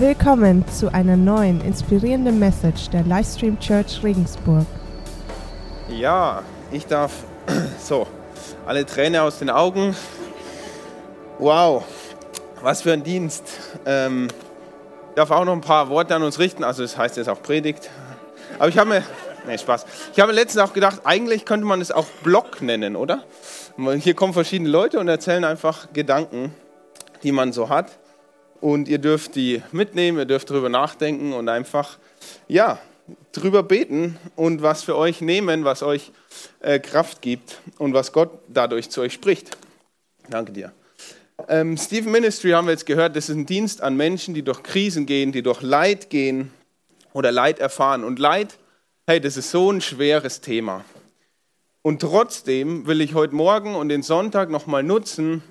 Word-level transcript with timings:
Willkommen 0.00 0.64
zu 0.68 0.94
einer 0.94 1.16
neuen 1.16 1.60
inspirierenden 1.60 2.38
Message 2.38 2.88
der 2.90 3.02
Livestream 3.02 3.58
Church 3.58 4.00
Regensburg. 4.04 4.64
Ja, 5.88 6.44
ich 6.70 6.86
darf 6.86 7.24
so 7.80 8.06
alle 8.64 8.86
Tränen 8.86 9.20
aus 9.20 9.40
den 9.40 9.50
Augen. 9.50 9.96
Wow, 11.40 11.82
was 12.62 12.82
für 12.82 12.92
ein 12.92 13.02
Dienst. 13.02 13.42
Ähm, 13.86 14.28
ich 15.08 15.14
darf 15.16 15.32
auch 15.32 15.44
noch 15.44 15.52
ein 15.52 15.62
paar 15.62 15.88
Worte 15.88 16.14
an 16.14 16.22
uns 16.22 16.38
richten, 16.38 16.62
also 16.62 16.82
das 16.82 16.96
heißt 16.96 17.16
jetzt 17.16 17.28
auch 17.28 17.42
Predigt. 17.42 17.90
Aber 18.60 18.68
ich 18.68 18.78
habe 18.78 18.90
mir, 18.90 19.02
nee, 19.48 19.58
Spaß. 19.58 19.84
Ich 20.14 20.20
habe 20.20 20.30
letztens 20.30 20.62
auch 20.62 20.74
gedacht, 20.74 21.00
eigentlich 21.02 21.44
könnte 21.44 21.66
man 21.66 21.80
es 21.80 21.90
auch 21.90 22.06
Blog 22.22 22.62
nennen, 22.62 22.94
oder? 22.94 23.24
Hier 23.96 24.14
kommen 24.14 24.32
verschiedene 24.32 24.70
Leute 24.70 25.00
und 25.00 25.08
erzählen 25.08 25.44
einfach 25.44 25.92
Gedanken, 25.92 26.54
die 27.24 27.32
man 27.32 27.52
so 27.52 27.68
hat. 27.68 27.98
Und 28.60 28.88
ihr 28.88 28.98
dürft 28.98 29.36
die 29.36 29.62
mitnehmen, 29.70 30.18
ihr 30.18 30.24
dürft 30.24 30.50
darüber 30.50 30.68
nachdenken 30.68 31.32
und 31.32 31.48
einfach, 31.48 31.98
ja, 32.48 32.78
drüber 33.32 33.62
beten 33.62 34.18
und 34.36 34.62
was 34.62 34.82
für 34.82 34.96
euch 34.96 35.20
nehmen, 35.20 35.64
was 35.64 35.82
euch 35.82 36.12
äh, 36.60 36.78
Kraft 36.78 37.22
gibt 37.22 37.60
und 37.78 37.94
was 37.94 38.12
Gott 38.12 38.30
dadurch 38.48 38.90
zu 38.90 39.00
euch 39.00 39.12
spricht. 39.12 39.56
Danke 40.28 40.52
dir. 40.52 40.72
Ähm, 41.46 41.76
Stephen 41.76 42.10
Ministry 42.10 42.50
haben 42.50 42.66
wir 42.66 42.72
jetzt 42.72 42.84
gehört, 42.84 43.16
das 43.16 43.28
ist 43.28 43.36
ein 43.36 43.46
Dienst 43.46 43.80
an 43.80 43.96
Menschen, 43.96 44.34
die 44.34 44.42
durch 44.42 44.62
Krisen 44.62 45.06
gehen, 45.06 45.32
die 45.32 45.42
durch 45.42 45.62
Leid 45.62 46.10
gehen 46.10 46.50
oder 47.12 47.30
Leid 47.30 47.60
erfahren. 47.60 48.04
Und 48.04 48.18
Leid, 48.18 48.58
hey, 49.06 49.20
das 49.20 49.36
ist 49.36 49.50
so 49.50 49.70
ein 49.70 49.80
schweres 49.80 50.40
Thema. 50.40 50.84
Und 51.80 52.00
trotzdem 52.00 52.86
will 52.86 53.00
ich 53.00 53.14
heute 53.14 53.34
Morgen 53.34 53.76
und 53.76 53.88
den 53.88 54.02
Sonntag 54.02 54.50
nochmal 54.50 54.82
nutzen, 54.82 55.42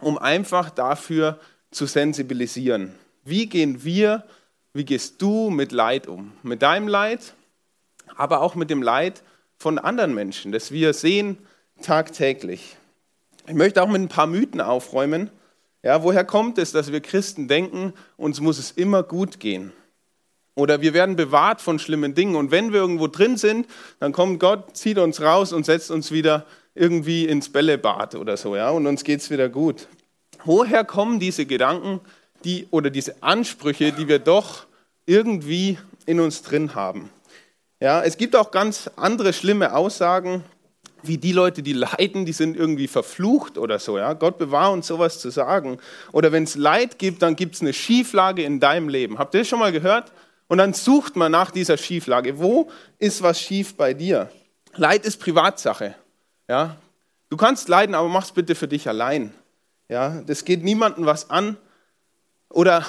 um 0.00 0.16
einfach 0.16 0.70
dafür 0.70 1.38
zu 1.40 1.53
sensibilisieren. 1.76 2.94
Wie 3.24 3.46
gehen 3.46 3.84
wir, 3.84 4.24
wie 4.72 4.84
gehst 4.84 5.20
du 5.20 5.50
mit 5.50 5.72
Leid 5.72 6.06
um? 6.06 6.32
Mit 6.42 6.62
deinem 6.62 6.88
Leid, 6.88 7.34
aber 8.16 8.40
auch 8.40 8.54
mit 8.54 8.70
dem 8.70 8.82
Leid 8.82 9.22
von 9.56 9.78
anderen 9.78 10.14
Menschen, 10.14 10.52
das 10.52 10.70
wir 10.70 10.92
sehen 10.92 11.38
tagtäglich. 11.82 12.76
Ich 13.46 13.54
möchte 13.54 13.82
auch 13.82 13.88
mit 13.88 14.00
ein 14.00 14.08
paar 14.08 14.26
Mythen 14.26 14.60
aufräumen. 14.60 15.30
Ja, 15.82 16.02
woher 16.02 16.24
kommt 16.24 16.58
es, 16.58 16.72
dass 16.72 16.92
wir 16.92 17.00
Christen 17.00 17.46
denken, 17.48 17.92
uns 18.16 18.40
muss 18.40 18.58
es 18.58 18.70
immer 18.70 19.02
gut 19.02 19.38
gehen? 19.38 19.72
Oder 20.54 20.80
wir 20.80 20.94
werden 20.94 21.16
bewahrt 21.16 21.60
von 21.60 21.78
schlimmen 21.78 22.14
Dingen. 22.14 22.36
Und 22.36 22.50
wenn 22.50 22.72
wir 22.72 22.80
irgendwo 22.80 23.08
drin 23.08 23.36
sind, 23.36 23.66
dann 23.98 24.12
kommt 24.12 24.38
Gott, 24.38 24.76
zieht 24.76 24.98
uns 24.98 25.20
raus 25.20 25.52
und 25.52 25.66
setzt 25.66 25.90
uns 25.90 26.12
wieder 26.12 26.46
irgendwie 26.74 27.26
ins 27.26 27.50
Bällebad 27.50 28.14
oder 28.14 28.36
so, 28.36 28.56
ja, 28.56 28.70
und 28.70 28.86
uns 28.86 29.04
geht 29.04 29.20
es 29.20 29.30
wieder 29.30 29.48
gut. 29.48 29.88
Woher 30.44 30.84
kommen 30.84 31.20
diese 31.20 31.46
Gedanken 31.46 32.00
die, 32.44 32.66
oder 32.70 32.90
diese 32.90 33.22
Ansprüche, 33.22 33.92
die 33.92 34.08
wir 34.08 34.18
doch 34.18 34.66
irgendwie 35.06 35.78
in 36.06 36.20
uns 36.20 36.42
drin 36.42 36.74
haben? 36.74 37.10
Ja, 37.80 38.02
es 38.02 38.16
gibt 38.16 38.36
auch 38.36 38.50
ganz 38.50 38.90
andere 38.96 39.32
schlimme 39.32 39.74
Aussagen, 39.74 40.44
wie 41.02 41.18
die 41.18 41.32
Leute, 41.32 41.62
die 41.62 41.72
leiden, 41.72 42.24
die 42.24 42.32
sind 42.32 42.56
irgendwie 42.56 42.88
verflucht 42.88 43.58
oder 43.58 43.78
so. 43.78 43.98
Ja? 43.98 44.14
Gott 44.14 44.38
bewahre 44.38 44.72
uns, 44.72 44.86
sowas 44.86 45.18
zu 45.18 45.30
sagen. 45.30 45.78
Oder 46.12 46.32
wenn 46.32 46.44
es 46.44 46.54
Leid 46.54 46.98
gibt, 46.98 47.22
dann 47.22 47.36
gibt 47.36 47.56
es 47.56 47.60
eine 47.60 47.72
Schieflage 47.72 48.42
in 48.42 48.60
deinem 48.60 48.88
Leben. 48.88 49.18
Habt 49.18 49.34
ihr 49.34 49.40
das 49.40 49.48
schon 49.48 49.58
mal 49.58 49.72
gehört? 49.72 50.12
Und 50.48 50.58
dann 50.58 50.72
sucht 50.72 51.16
man 51.16 51.32
nach 51.32 51.50
dieser 51.50 51.76
Schieflage. 51.76 52.38
Wo 52.38 52.70
ist 52.98 53.22
was 53.22 53.40
schief 53.40 53.76
bei 53.76 53.94
dir? 53.94 54.30
Leid 54.76 55.04
ist 55.04 55.20
Privatsache. 55.20 55.94
Ja? 56.48 56.76
Du 57.28 57.36
kannst 57.36 57.68
leiden, 57.68 57.94
aber 57.94 58.08
mach 58.08 58.24
es 58.24 58.32
bitte 58.32 58.54
für 58.54 58.68
dich 58.68 58.88
allein. 58.88 59.34
Ja, 59.88 60.22
das 60.22 60.44
geht 60.44 60.64
niemandem 60.64 61.06
was 61.06 61.30
an. 61.30 61.56
Oder, 62.48 62.86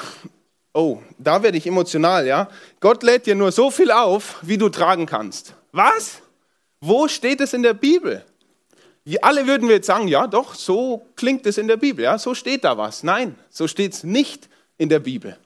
oh, 0.74 1.00
da 1.18 1.44
werde 1.44 1.58
ich 1.58 1.68
emotional, 1.68 2.26
ja. 2.26 2.50
Gott 2.80 3.04
lädt 3.04 3.26
dir 3.26 3.36
nur 3.36 3.52
so 3.52 3.72
viel 3.72 3.92
auf, 3.92 4.38
wie 4.42 4.58
du 4.58 4.70
tragen 4.70 5.06
kannst. 5.06 5.54
Was? 5.72 6.22
Wo 6.80 7.08
steht 7.08 7.42
es 7.42 7.54
in 7.54 7.64
der 7.64 7.74
Bibel? 7.74 8.24
Wir 9.04 9.24
alle 9.24 9.46
würden 9.46 9.68
wir 9.68 9.76
jetzt 9.76 9.88
sagen, 9.88 10.08
ja, 10.08 10.26
doch, 10.26 10.56
so 10.56 11.06
klingt 11.16 11.46
es 11.46 11.58
in 11.58 11.68
der 11.68 11.78
Bibel, 11.78 12.04
ja, 12.04 12.18
so 12.18 12.34
steht 12.34 12.64
da 12.64 12.78
was. 12.78 13.04
Nein, 13.04 13.36
so 13.50 13.68
steht 13.68 13.94
es 13.94 14.04
nicht 14.04 14.50
in 14.78 14.90
der 14.90 15.00
Bibel. 15.00 15.38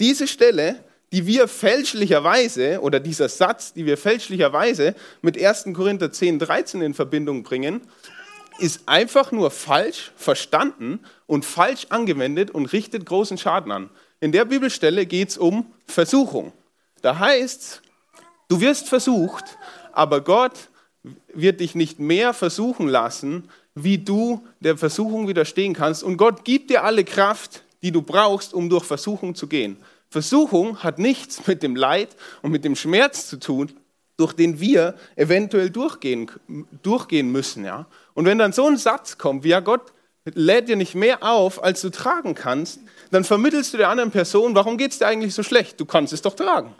Diese 0.00 0.26
Stelle, 0.26 0.82
die 1.12 1.26
wir 1.26 1.46
fälschlicherweise, 1.46 2.80
oder 2.80 2.98
dieser 2.98 3.28
Satz, 3.28 3.72
die 3.72 3.86
wir 3.86 3.96
fälschlicherweise 3.96 4.96
mit 5.22 5.40
1. 5.40 5.66
Korinther 5.72 6.10
10, 6.10 6.40
13 6.40 6.82
in 6.82 6.92
Verbindung 6.92 7.44
bringen, 7.44 7.82
ist 8.58 8.82
einfach 8.86 9.32
nur 9.32 9.50
falsch 9.50 10.12
verstanden 10.16 11.00
und 11.26 11.44
falsch 11.44 11.86
angewendet 11.90 12.50
und 12.50 12.66
richtet 12.66 13.06
großen 13.06 13.38
Schaden 13.38 13.72
an. 13.72 13.90
In 14.20 14.32
der 14.32 14.44
Bibelstelle 14.44 15.06
geht 15.06 15.30
es 15.30 15.38
um 15.38 15.66
Versuchung. 15.86 16.52
Da 17.02 17.18
heißt 17.18 17.82
du 18.48 18.60
wirst 18.60 18.88
versucht, 18.88 19.44
aber 19.92 20.20
Gott 20.20 20.68
wird 21.32 21.60
dich 21.60 21.74
nicht 21.74 21.98
mehr 21.98 22.32
versuchen 22.32 22.88
lassen, 22.88 23.48
wie 23.74 23.98
du 23.98 24.46
der 24.60 24.78
Versuchung 24.78 25.28
widerstehen 25.28 25.74
kannst. 25.74 26.02
Und 26.02 26.16
Gott 26.16 26.44
gibt 26.44 26.70
dir 26.70 26.84
alle 26.84 27.04
Kraft, 27.04 27.64
die 27.82 27.92
du 27.92 28.02
brauchst, 28.02 28.54
um 28.54 28.70
durch 28.70 28.84
Versuchung 28.84 29.34
zu 29.34 29.46
gehen. 29.46 29.76
Versuchung 30.08 30.82
hat 30.82 30.98
nichts 30.98 31.46
mit 31.46 31.62
dem 31.62 31.74
Leid 31.76 32.16
und 32.40 32.52
mit 32.52 32.64
dem 32.64 32.76
Schmerz 32.76 33.28
zu 33.28 33.38
tun, 33.38 33.72
durch 34.16 34.32
den 34.32 34.60
wir 34.60 34.94
eventuell 35.16 35.70
durchgehen, 35.70 36.30
durchgehen 36.82 37.30
müssen. 37.32 37.64
Ja? 37.64 37.86
Und 38.14 38.26
wenn 38.26 38.38
dann 38.38 38.52
so 38.52 38.66
ein 38.66 38.76
Satz 38.76 39.18
kommt, 39.18 39.44
wie 39.44 39.48
ja 39.48 39.60
Gott 39.60 39.92
lädt 40.24 40.68
dir 40.68 40.76
nicht 40.76 40.94
mehr 40.94 41.22
auf, 41.22 41.62
als 41.62 41.82
du 41.82 41.90
tragen 41.90 42.34
kannst, 42.34 42.80
dann 43.10 43.24
vermittelst 43.24 43.74
du 43.74 43.78
der 43.78 43.90
anderen 43.90 44.10
Person, 44.10 44.54
warum 44.54 44.78
geht 44.78 44.92
es 44.92 44.98
dir 44.98 45.06
eigentlich 45.06 45.34
so 45.34 45.42
schlecht? 45.42 45.78
Du 45.78 45.84
kannst 45.84 46.12
es 46.12 46.22
doch 46.22 46.34
tragen. 46.34 46.74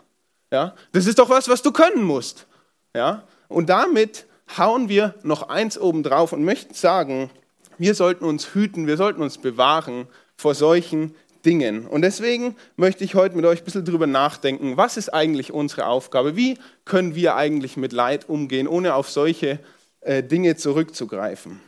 Ja? 0.51 0.73
Das 0.93 1.05
ist 1.05 1.19
doch 1.19 1.29
was, 1.29 1.47
was 1.47 1.61
du 1.61 1.71
können 1.71 2.03
musst. 2.03 2.47
Ja? 2.95 3.23
Und 3.47 3.69
damit 3.69 4.25
hauen 4.57 4.89
wir 4.89 5.15
noch 5.23 5.49
eins 5.49 5.77
oben 5.77 6.03
drauf 6.03 6.33
und 6.33 6.43
möchten 6.43 6.73
sagen, 6.73 7.29
wir 7.77 7.93
sollten 7.93 8.25
uns 8.25 8.53
hüten, 8.53 8.87
wir 8.87 8.97
sollten 8.97 9.21
uns 9.21 9.37
bewahren 9.37 10.07
vor 10.37 10.55
solchen 10.55 11.15
Dingen. 11.45 11.85
Und 11.85 12.01
deswegen 12.01 12.55
möchte 12.75 13.03
ich 13.03 13.15
heute 13.15 13.35
mit 13.35 13.45
euch 13.45 13.61
ein 13.61 13.65
bisschen 13.65 13.85
drüber 13.85 14.07
nachdenken, 14.07 14.77
was 14.77 14.97
ist 14.97 15.13
eigentlich 15.13 15.53
unsere 15.53 15.87
Aufgabe? 15.87 16.35
Wie 16.35 16.57
können 16.83 17.15
wir 17.15 17.35
eigentlich 17.35 17.77
mit 17.77 17.93
Leid 17.93 18.27
umgehen, 18.27 18.67
ohne 18.67 18.95
auf 18.95 19.09
solche 19.09 19.59
äh, 20.01 20.23
Dinge 20.23 20.55
zurückzugreifen? 20.55 21.61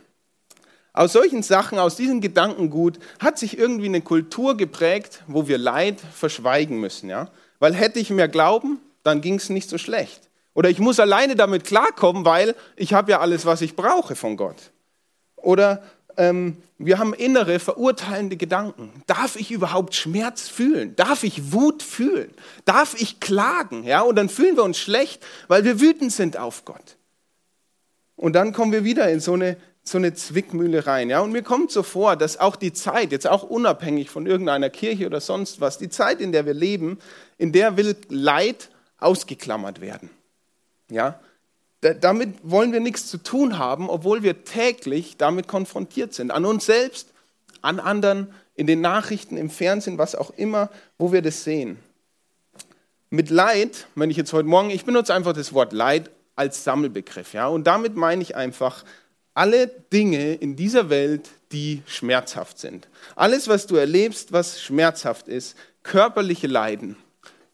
Aus 0.92 1.12
solchen 1.12 1.42
Sachen, 1.42 1.78
aus 1.78 1.96
diesem 1.96 2.20
Gedankengut 2.20 2.98
hat 3.20 3.38
sich 3.38 3.56
irgendwie 3.56 3.86
eine 3.86 4.00
Kultur 4.00 4.56
geprägt, 4.56 5.22
wo 5.28 5.46
wir 5.46 5.56
Leid 5.56 6.00
verschweigen 6.00 6.80
müssen. 6.80 7.08
Ja? 7.08 7.30
Weil 7.60 7.74
hätte 7.74 8.00
ich 8.00 8.10
mehr 8.10 8.28
Glauben, 8.28 8.80
dann 9.04 9.20
ging 9.20 9.34
es 9.34 9.48
nicht 9.48 9.70
so 9.70 9.78
schlecht. 9.78 10.28
Oder 10.54 10.70
ich 10.70 10.80
muss 10.80 10.98
alleine 10.98 11.36
damit 11.36 11.62
klarkommen, 11.62 12.24
weil 12.24 12.56
ich 12.74 12.94
habe 12.94 13.12
ja 13.12 13.20
alles, 13.20 13.46
was 13.46 13.60
ich 13.60 13.76
brauche 13.76 14.16
von 14.16 14.36
Gott. 14.36 14.72
Oder 15.36 15.84
ähm, 16.18 16.58
wir 16.78 16.98
haben 16.98 17.14
innere 17.14 17.58
verurteilende 17.58 18.36
Gedanken. 18.36 19.02
Darf 19.06 19.36
ich 19.36 19.50
überhaupt 19.50 19.94
Schmerz 19.94 20.48
fühlen? 20.48 20.94
Darf 20.96 21.24
ich 21.24 21.52
Wut 21.52 21.82
fühlen? 21.82 22.32
Darf 22.64 23.00
ich 23.00 23.20
klagen? 23.20 23.84
Ja, 23.84 24.02
und 24.02 24.16
dann 24.16 24.28
fühlen 24.28 24.56
wir 24.56 24.64
uns 24.64 24.78
schlecht, 24.78 25.24
weil 25.48 25.64
wir 25.64 25.80
wütend 25.80 26.12
sind 26.12 26.36
auf 26.36 26.64
Gott. 26.64 26.96
Und 28.16 28.34
dann 28.34 28.52
kommen 28.52 28.72
wir 28.72 28.84
wieder 28.84 29.10
in 29.10 29.20
so 29.20 29.34
eine, 29.34 29.56
so 29.82 29.98
eine 29.98 30.12
Zwickmühle 30.12 30.86
rein. 30.86 31.08
Ja, 31.08 31.20
und 31.20 31.32
mir 31.32 31.42
kommt 31.42 31.70
so 31.70 31.82
vor, 31.82 32.16
dass 32.16 32.38
auch 32.38 32.56
die 32.56 32.72
Zeit, 32.72 33.12
jetzt 33.12 33.26
auch 33.26 33.44
unabhängig 33.44 34.10
von 34.10 34.26
irgendeiner 34.26 34.70
Kirche 34.70 35.06
oder 35.06 35.20
sonst 35.20 35.60
was, 35.60 35.78
die 35.78 35.88
Zeit, 35.88 36.20
in 36.20 36.32
der 36.32 36.46
wir 36.46 36.54
leben, 36.54 36.98
in 37.38 37.52
der 37.52 37.76
will 37.76 37.96
Leid 38.08 38.70
ausgeklammert 38.98 39.80
werden. 39.80 40.10
Ja, 40.90 41.20
damit 41.80 42.34
wollen 42.42 42.72
wir 42.72 42.80
nichts 42.80 43.06
zu 43.06 43.18
tun 43.18 43.58
haben, 43.58 43.88
obwohl 43.88 44.22
wir 44.22 44.44
täglich 44.44 45.16
damit 45.16 45.46
konfrontiert 45.46 46.12
sind. 46.12 46.30
An 46.30 46.44
uns 46.44 46.66
selbst, 46.66 47.12
an 47.62 47.78
anderen, 47.78 48.32
in 48.54 48.66
den 48.66 48.80
Nachrichten, 48.80 49.36
im 49.36 49.50
Fernsehen, 49.50 49.98
was 49.98 50.16
auch 50.16 50.30
immer, 50.30 50.70
wo 50.98 51.12
wir 51.12 51.22
das 51.22 51.44
sehen. 51.44 51.78
Mit 53.10 53.30
Leid, 53.30 53.86
wenn 53.94 54.10
ich 54.10 54.16
jetzt 54.16 54.32
heute 54.32 54.48
Morgen, 54.48 54.70
ich 54.70 54.84
benutze 54.84 55.14
einfach 55.14 55.32
das 55.32 55.52
Wort 55.52 55.72
Leid 55.72 56.10
als 56.34 56.64
Sammelbegriff. 56.64 57.32
Ja? 57.32 57.46
Und 57.46 57.66
damit 57.66 57.96
meine 57.96 58.22
ich 58.22 58.34
einfach 58.34 58.84
alle 59.34 59.68
Dinge 59.68 60.34
in 60.34 60.56
dieser 60.56 60.90
Welt, 60.90 61.30
die 61.52 61.82
schmerzhaft 61.86 62.58
sind. 62.58 62.88
Alles, 63.14 63.46
was 63.46 63.66
du 63.68 63.76
erlebst, 63.76 64.32
was 64.32 64.60
schmerzhaft 64.60 65.28
ist, 65.28 65.56
körperliche 65.84 66.48
Leiden, 66.48 66.96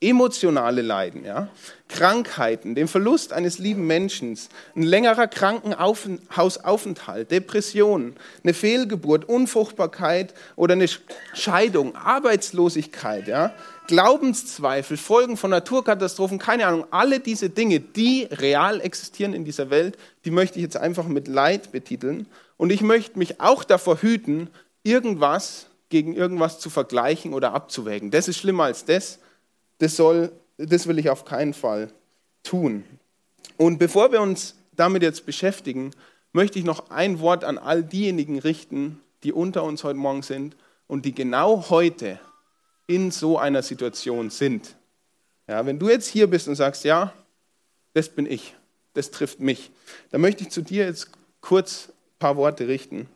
emotionale 0.00 0.82
Leiden, 0.82 1.24
ja? 1.24 1.48
Krankheiten, 1.88 2.74
den 2.74 2.88
Verlust 2.88 3.32
eines 3.32 3.58
lieben 3.58 3.86
Menschen, 3.86 4.36
ein 4.74 4.82
längerer 4.82 5.28
Krankenhausaufenthalt, 5.28 7.30
Depressionen, 7.30 8.16
eine 8.42 8.54
Fehlgeburt, 8.54 9.28
Unfruchtbarkeit 9.28 10.34
oder 10.56 10.72
eine 10.72 10.86
Scheidung, 11.34 11.94
Arbeitslosigkeit, 11.94 13.28
ja? 13.28 13.54
Glaubenszweifel, 13.86 14.96
Folgen 14.96 15.36
von 15.36 15.50
Naturkatastrophen, 15.50 16.38
keine 16.38 16.66
Ahnung, 16.66 16.86
alle 16.90 17.20
diese 17.20 17.50
Dinge, 17.50 17.80
die 17.80 18.26
real 18.30 18.80
existieren 18.80 19.34
in 19.34 19.44
dieser 19.44 19.68
Welt, 19.68 19.98
die 20.24 20.30
möchte 20.30 20.58
ich 20.58 20.62
jetzt 20.62 20.78
einfach 20.78 21.06
mit 21.06 21.28
Leid 21.28 21.70
betiteln. 21.70 22.26
Und 22.56 22.70
ich 22.70 22.80
möchte 22.80 23.18
mich 23.18 23.40
auch 23.40 23.62
davor 23.62 24.00
hüten, 24.00 24.48
irgendwas 24.82 25.66
gegen 25.90 26.14
irgendwas 26.14 26.60
zu 26.60 26.70
vergleichen 26.70 27.34
oder 27.34 27.52
abzuwägen. 27.52 28.10
Das 28.10 28.26
ist 28.26 28.38
schlimmer 28.38 28.64
als 28.64 28.84
das. 28.84 29.18
Das, 29.78 29.96
soll, 29.96 30.32
das 30.56 30.86
will 30.86 30.98
ich 30.98 31.10
auf 31.10 31.24
keinen 31.24 31.54
Fall 31.54 31.90
tun. 32.42 32.84
Und 33.56 33.78
bevor 33.78 34.12
wir 34.12 34.20
uns 34.20 34.54
damit 34.72 35.02
jetzt 35.02 35.26
beschäftigen, 35.26 35.90
möchte 36.32 36.58
ich 36.58 36.64
noch 36.64 36.90
ein 36.90 37.20
Wort 37.20 37.44
an 37.44 37.58
all 37.58 37.82
diejenigen 37.82 38.38
richten, 38.38 39.00
die 39.22 39.32
unter 39.32 39.62
uns 39.64 39.84
heute 39.84 39.98
Morgen 39.98 40.22
sind 40.22 40.56
und 40.86 41.04
die 41.04 41.14
genau 41.14 41.70
heute 41.70 42.18
in 42.86 43.10
so 43.10 43.38
einer 43.38 43.62
Situation 43.62 44.30
sind. 44.30 44.76
Ja, 45.48 45.64
wenn 45.64 45.78
du 45.78 45.88
jetzt 45.88 46.08
hier 46.08 46.26
bist 46.26 46.48
und 46.48 46.56
sagst, 46.56 46.84
ja, 46.84 47.12
das 47.92 48.08
bin 48.08 48.26
ich, 48.26 48.54
das 48.94 49.10
trifft 49.10 49.40
mich, 49.40 49.70
dann 50.10 50.20
möchte 50.20 50.42
ich 50.42 50.50
zu 50.50 50.62
dir 50.62 50.84
jetzt 50.84 51.10
kurz 51.40 51.88
ein 51.88 52.18
paar 52.18 52.36
Worte 52.36 52.68
richten. 52.68 53.08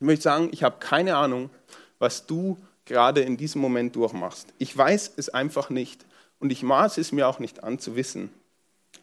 Ich 0.00 0.06
möchte 0.06 0.22
sagen, 0.22 0.48
ich 0.52 0.62
habe 0.62 0.76
keine 0.78 1.16
Ahnung, 1.16 1.50
was 1.98 2.26
du 2.26 2.58
gerade 2.84 3.20
in 3.20 3.36
diesem 3.36 3.60
Moment 3.60 3.96
durchmachst. 3.96 4.48
Ich 4.58 4.76
weiß 4.76 5.12
es 5.16 5.28
einfach 5.28 5.70
nicht 5.70 6.04
und 6.38 6.50
ich 6.50 6.62
maße 6.62 7.00
es 7.00 7.12
mir 7.12 7.28
auch 7.28 7.38
nicht 7.38 7.64
an 7.64 7.78
zu 7.78 7.96
wissen. 7.96 8.30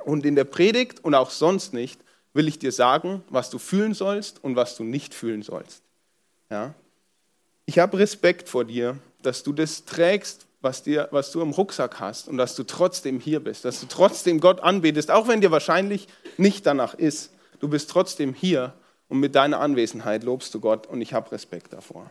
Und 0.03 0.25
in 0.25 0.35
der 0.35 0.43
Predigt 0.43 1.03
und 1.03 1.15
auch 1.15 1.29
sonst 1.29 1.73
nicht 1.73 1.99
will 2.33 2.47
ich 2.47 2.59
dir 2.59 2.71
sagen, 2.71 3.23
was 3.29 3.49
du 3.49 3.59
fühlen 3.59 3.93
sollst 3.93 4.43
und 4.43 4.55
was 4.55 4.75
du 4.75 4.83
nicht 4.83 5.13
fühlen 5.13 5.41
sollst. 5.41 5.83
Ja? 6.49 6.73
Ich 7.65 7.79
habe 7.79 7.97
Respekt 7.99 8.49
vor 8.49 8.65
dir, 8.65 8.97
dass 9.21 9.43
du 9.43 9.53
das 9.53 9.85
trägst, 9.85 10.47
was, 10.61 10.83
dir, 10.83 11.07
was 11.11 11.31
du 11.31 11.41
im 11.41 11.51
Rucksack 11.51 11.99
hast 11.99 12.27
und 12.27 12.37
dass 12.37 12.55
du 12.55 12.63
trotzdem 12.63 13.19
hier 13.19 13.39
bist, 13.39 13.65
dass 13.65 13.79
du 13.79 13.87
trotzdem 13.87 14.39
Gott 14.39 14.59
anbetest, 14.61 15.09
auch 15.09 15.27
wenn 15.27 15.41
dir 15.41 15.51
wahrscheinlich 15.51 16.07
nicht 16.37 16.65
danach 16.65 16.93
ist. 16.93 17.31
Du 17.59 17.67
bist 17.67 17.89
trotzdem 17.89 18.33
hier 18.33 18.73
und 19.07 19.19
mit 19.19 19.35
deiner 19.35 19.59
Anwesenheit 19.59 20.23
lobst 20.23 20.53
du 20.53 20.59
Gott 20.59 20.87
und 20.87 21.01
ich 21.01 21.13
habe 21.13 21.31
Respekt 21.31 21.73
davor. 21.73 22.09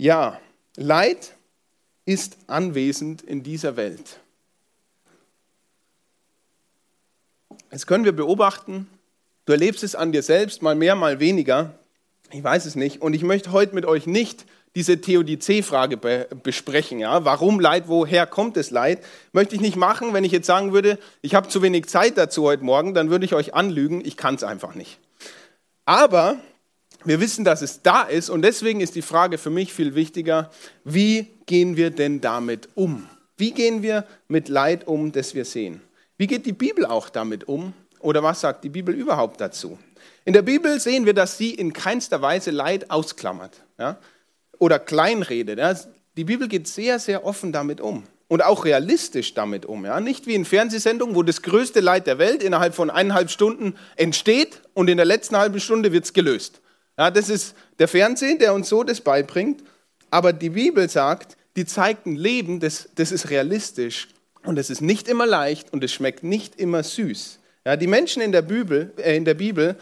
Ja, 0.00 0.40
Leid 0.76 1.34
ist 2.06 2.38
anwesend 2.46 3.20
in 3.20 3.42
dieser 3.42 3.76
Welt. 3.76 4.18
Jetzt 7.70 7.86
können 7.86 8.06
wir 8.06 8.12
beobachten, 8.12 8.88
du 9.44 9.52
erlebst 9.52 9.84
es 9.84 9.94
an 9.94 10.10
dir 10.10 10.22
selbst, 10.22 10.62
mal 10.62 10.74
mehr, 10.74 10.94
mal 10.94 11.20
weniger. 11.20 11.74
Ich 12.30 12.42
weiß 12.42 12.64
es 12.64 12.76
nicht. 12.76 13.02
Und 13.02 13.12
ich 13.12 13.22
möchte 13.22 13.52
heute 13.52 13.74
mit 13.74 13.84
euch 13.84 14.06
nicht 14.06 14.46
diese 14.74 15.02
Theodizee-Frage 15.02 15.98
be 15.98 16.28
besprechen. 16.42 16.98
Ja? 16.98 17.26
Warum 17.26 17.60
Leid, 17.60 17.84
woher 17.88 18.26
kommt 18.26 18.56
es 18.56 18.70
Leid? 18.70 19.04
Möchte 19.32 19.54
ich 19.54 19.60
nicht 19.60 19.76
machen, 19.76 20.14
wenn 20.14 20.24
ich 20.24 20.32
jetzt 20.32 20.46
sagen 20.46 20.72
würde, 20.72 20.98
ich 21.20 21.34
habe 21.34 21.48
zu 21.48 21.60
wenig 21.60 21.88
Zeit 21.88 22.16
dazu 22.16 22.44
heute 22.44 22.64
Morgen, 22.64 22.94
dann 22.94 23.10
würde 23.10 23.26
ich 23.26 23.34
euch 23.34 23.52
anlügen, 23.52 24.02
ich 24.02 24.16
kann 24.16 24.36
es 24.36 24.44
einfach 24.44 24.74
nicht. 24.74 24.98
Aber 25.84 26.38
wir 27.04 27.20
wissen, 27.20 27.44
dass 27.44 27.62
es 27.62 27.82
da 27.82 28.02
ist 28.02 28.30
und 28.30 28.42
deswegen 28.42 28.80
ist 28.80 28.94
die 28.94 29.02
Frage 29.02 29.38
für 29.38 29.50
mich 29.50 29.72
viel 29.72 29.94
wichtiger, 29.94 30.50
wie 30.84 31.28
gehen 31.46 31.76
wir 31.76 31.90
denn 31.90 32.20
damit 32.20 32.68
um? 32.74 33.08
Wie 33.36 33.52
gehen 33.52 33.82
wir 33.82 34.06
mit 34.28 34.48
Leid 34.48 34.86
um, 34.86 35.12
das 35.12 35.34
wir 35.34 35.44
sehen? 35.44 35.80
Wie 36.18 36.26
geht 36.26 36.44
die 36.44 36.52
Bibel 36.52 36.84
auch 36.84 37.08
damit 37.08 37.48
um? 37.48 37.72
Oder 38.00 38.22
was 38.22 38.42
sagt 38.42 38.64
die 38.64 38.68
Bibel 38.68 38.94
überhaupt 38.94 39.40
dazu? 39.40 39.78
In 40.24 40.34
der 40.34 40.42
Bibel 40.42 40.78
sehen 40.78 41.06
wir, 41.06 41.14
dass 41.14 41.38
sie 41.38 41.54
in 41.54 41.72
keinster 41.72 42.20
Weise 42.20 42.50
Leid 42.50 42.90
ausklammert 42.90 43.62
ja? 43.78 43.98
oder 44.58 44.78
kleinredet. 44.78 45.58
Ja? 45.58 45.74
Die 46.16 46.24
Bibel 46.24 46.48
geht 46.48 46.68
sehr, 46.68 46.98
sehr 46.98 47.24
offen 47.24 47.52
damit 47.52 47.80
um 47.80 48.04
und 48.28 48.44
auch 48.44 48.64
realistisch 48.66 49.32
damit 49.32 49.64
um. 49.64 49.86
Ja? 49.86 50.00
Nicht 50.00 50.26
wie 50.26 50.34
in 50.34 50.44
Fernsehsendungen, 50.44 51.14
wo 51.14 51.22
das 51.22 51.40
größte 51.40 51.80
Leid 51.80 52.06
der 52.06 52.18
Welt 52.18 52.42
innerhalb 52.42 52.74
von 52.74 52.90
eineinhalb 52.90 53.30
Stunden 53.30 53.74
entsteht 53.96 54.60
und 54.74 54.90
in 54.90 54.98
der 54.98 55.06
letzten 55.06 55.38
halben 55.38 55.60
Stunde 55.60 55.92
wird 55.92 56.04
es 56.04 56.12
gelöst. 56.12 56.60
Ja, 57.00 57.10
das 57.10 57.30
ist 57.30 57.54
der 57.78 57.88
Fernsehen, 57.88 58.38
der 58.38 58.52
uns 58.52 58.68
so 58.68 58.84
das 58.84 59.00
beibringt. 59.00 59.64
Aber 60.10 60.34
die 60.34 60.50
Bibel 60.50 60.86
sagt, 60.86 61.38
die 61.56 61.64
zeigt 61.64 62.04
ein 62.04 62.14
Leben, 62.14 62.60
das, 62.60 62.90
das 62.94 63.10
ist 63.10 63.30
realistisch 63.30 64.08
und 64.44 64.58
es 64.58 64.68
ist 64.68 64.82
nicht 64.82 65.08
immer 65.08 65.24
leicht 65.24 65.72
und 65.72 65.82
es 65.82 65.94
schmeckt 65.94 66.24
nicht 66.24 66.56
immer 66.56 66.82
süß. 66.82 67.38
Ja, 67.64 67.76
die 67.76 67.86
Menschen 67.86 68.20
in 68.20 68.32
der, 68.32 68.42
Bibel, 68.42 68.92
äh, 68.98 69.16
in 69.16 69.24
der 69.24 69.32
Bibel, 69.32 69.76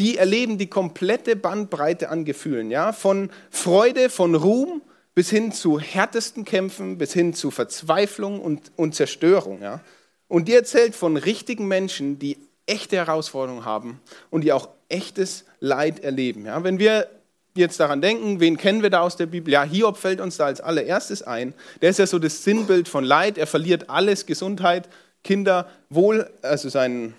die 0.00 0.18
erleben 0.18 0.58
die 0.58 0.66
komplette 0.66 1.36
Bandbreite 1.36 2.08
an 2.08 2.24
Gefühlen. 2.24 2.72
Ja? 2.72 2.92
Von 2.92 3.30
Freude, 3.50 4.10
von 4.10 4.34
Ruhm 4.34 4.82
bis 5.14 5.30
hin 5.30 5.52
zu 5.52 5.78
härtesten 5.78 6.44
Kämpfen, 6.44 6.98
bis 6.98 7.12
hin 7.12 7.34
zu 7.34 7.52
Verzweiflung 7.52 8.40
und, 8.40 8.72
und 8.74 8.96
Zerstörung. 8.96 9.62
Ja? 9.62 9.80
Und 10.26 10.48
die 10.48 10.54
erzählt 10.54 10.96
von 10.96 11.16
richtigen 11.16 11.68
Menschen, 11.68 12.18
die 12.18 12.36
echte 12.66 12.96
Herausforderungen 12.96 13.64
haben 13.64 14.00
und 14.30 14.42
die 14.42 14.52
auch 14.52 14.68
echtes 14.88 15.44
Leid 15.60 16.00
erleben. 16.00 16.46
Ja? 16.46 16.62
Wenn 16.64 16.78
wir 16.78 17.08
jetzt 17.54 17.78
daran 17.80 18.00
denken, 18.00 18.40
wen 18.40 18.56
kennen 18.56 18.82
wir 18.82 18.90
da 18.90 19.00
aus 19.00 19.16
der 19.16 19.26
Bibel? 19.26 19.52
Ja, 19.52 19.62
Hiob 19.62 19.96
fällt 19.96 20.20
uns 20.20 20.36
da 20.36 20.46
als 20.46 20.60
allererstes 20.60 21.22
ein. 21.22 21.54
Der 21.82 21.90
ist 21.90 21.98
ja 21.98 22.06
so 22.06 22.18
das 22.18 22.42
Sinnbild 22.42 22.88
von 22.88 23.04
Leid. 23.04 23.38
Er 23.38 23.46
verliert 23.46 23.90
alles, 23.90 24.26
Gesundheit, 24.26 24.88
Kinder, 25.22 25.68
Wohl, 25.88 26.30
also 26.42 26.68
sein, 26.68 27.14